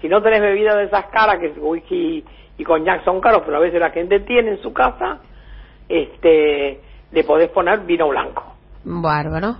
[0.00, 2.24] Si no tenés bebida de esas caras, que whisky
[2.58, 5.20] y coñac son caros, pero a veces la gente tiene en su casa,
[5.88, 6.80] este,
[7.12, 8.54] le podés poner vino blanco.
[8.84, 9.56] Bárbaro.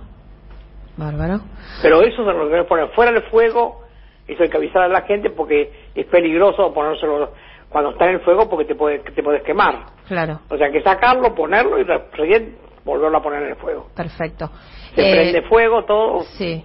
[0.97, 1.41] Bárbaro.
[1.81, 3.81] Pero eso se lo debes poner fuera del fuego,
[4.27, 7.31] eso hay que avisar a la gente porque es peligroso ponérselo
[7.69, 9.85] cuando está en el fuego porque te, puede, te puedes quemar.
[10.07, 13.55] Claro, O sea, hay que sacarlo, ponerlo y re- recién volverlo a poner en el
[13.55, 13.87] fuego.
[13.95, 14.49] perfecto.
[14.95, 16.63] Se Eh, prende fuego, todo, Sí.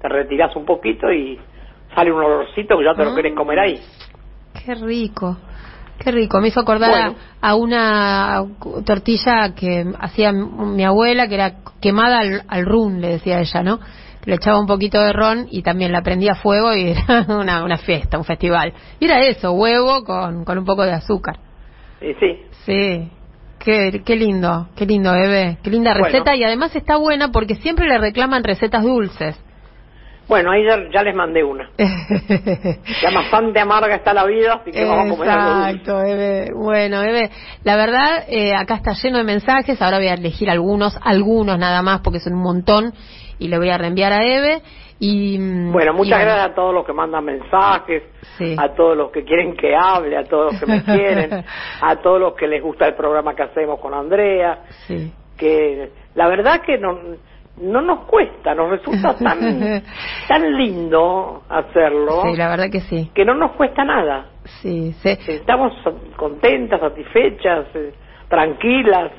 [0.00, 1.38] te retiras un poquito y
[1.96, 3.80] sale un olorcito que ya te lo querés comer ahí.
[4.64, 5.36] Qué rico.
[5.98, 6.40] Qué rico.
[6.40, 7.14] Me hizo acordar a- Bueno.
[7.40, 8.44] a, una
[8.84, 13.80] tortilla que hacía mi abuela, que era quemada al, al rum, le decía ella, ¿no?
[14.26, 17.64] Le echaba un poquito de ron y también la prendía a fuego y era una,
[17.64, 18.72] una fiesta, un festival.
[19.00, 21.38] Y era eso, huevo con, con un poco de azúcar.
[22.00, 23.10] Y sí, Sí.
[23.58, 25.58] Qué, qué lindo, qué lindo, bebé.
[25.62, 26.04] Qué linda Bueno.
[26.06, 29.42] receta y además está buena porque siempre le reclaman recetas dulces.
[30.28, 31.70] Bueno, ahí ya, ya les mandé una.
[33.02, 35.66] Ya bastante amarga está la vida, así que vamos a comer algo.
[35.66, 36.52] Exacto, Eve.
[36.54, 37.30] Bueno, Eve,
[37.62, 39.80] la verdad, eh, acá está lleno de mensajes.
[39.80, 42.92] Ahora voy a elegir algunos, algunos nada más, porque son un montón,
[43.38, 44.62] y le voy a reenviar a Eve.
[44.98, 48.02] Y, mm, Bueno, y muchas gracias a todos los que mandan mensajes,
[48.38, 48.56] Sí.
[48.58, 51.44] a todos los que quieren que hable, a todos los que me quieren,
[51.82, 55.12] a todos los que les gusta el programa que hacemos con Andrea, Sí.
[55.36, 56.98] que la verdad que no,
[57.60, 59.40] no nos cuesta, nos resulta tan,
[60.28, 63.10] tan lindo hacerlo, Sí, la verdad que sí.
[63.14, 64.26] que no nos cuesta nada.
[64.62, 65.10] Sí, sí.
[65.26, 65.72] Estamos
[66.16, 67.94] contentas, satisfechas, eh,
[68.28, 69.12] tranquilas.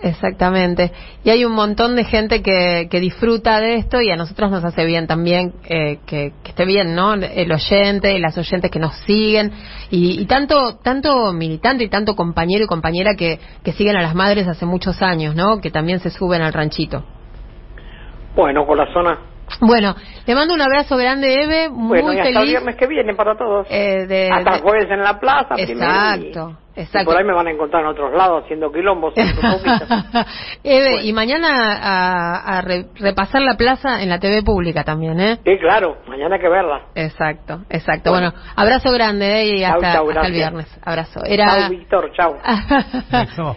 [0.00, 0.92] Exactamente.
[1.24, 4.64] Y hay un montón de gente que, que disfruta de esto y a nosotros nos
[4.64, 7.14] hace bien también eh, que, que esté bien, ¿no?
[7.14, 9.50] El oyente y las oyentes que nos siguen
[9.90, 14.14] y, y tanto tanto militante y tanto compañero y compañera que, que siguen a las
[14.14, 15.60] madres hace muchos años, ¿no?
[15.60, 17.02] Que también se suben al ranchito.
[18.34, 19.18] Bueno, corazona.
[19.60, 19.94] Bueno,
[20.26, 22.50] le mando un abrazo grande, Eve, muy Bueno, y hasta el feliz.
[22.50, 23.66] viernes que viene para todos.
[23.70, 25.54] eh, de, hasta de- el jueves en la plaza.
[25.54, 27.06] primero, Exacto, y- y exacto.
[27.10, 29.14] por ahí me van a encontrar en otros lados haciendo quilombos.
[30.62, 31.00] Eve, Bueno.
[31.02, 31.48] y mañana
[31.80, 35.38] a, a re- repasar la plaza en la TV pública también, ¿eh?
[35.46, 36.82] Sí, claro, mañana hay que verla.
[36.94, 38.10] Exacto, exacto.
[38.10, 38.32] Bueno.
[38.32, 39.46] Bueno, abrazo grande ¿eh?
[39.56, 40.78] y Chau, hasta, chau, hasta el viernes.
[40.84, 41.20] Abrazo.
[41.24, 41.46] Era...
[41.60, 42.36] Chao, Víctor, chao.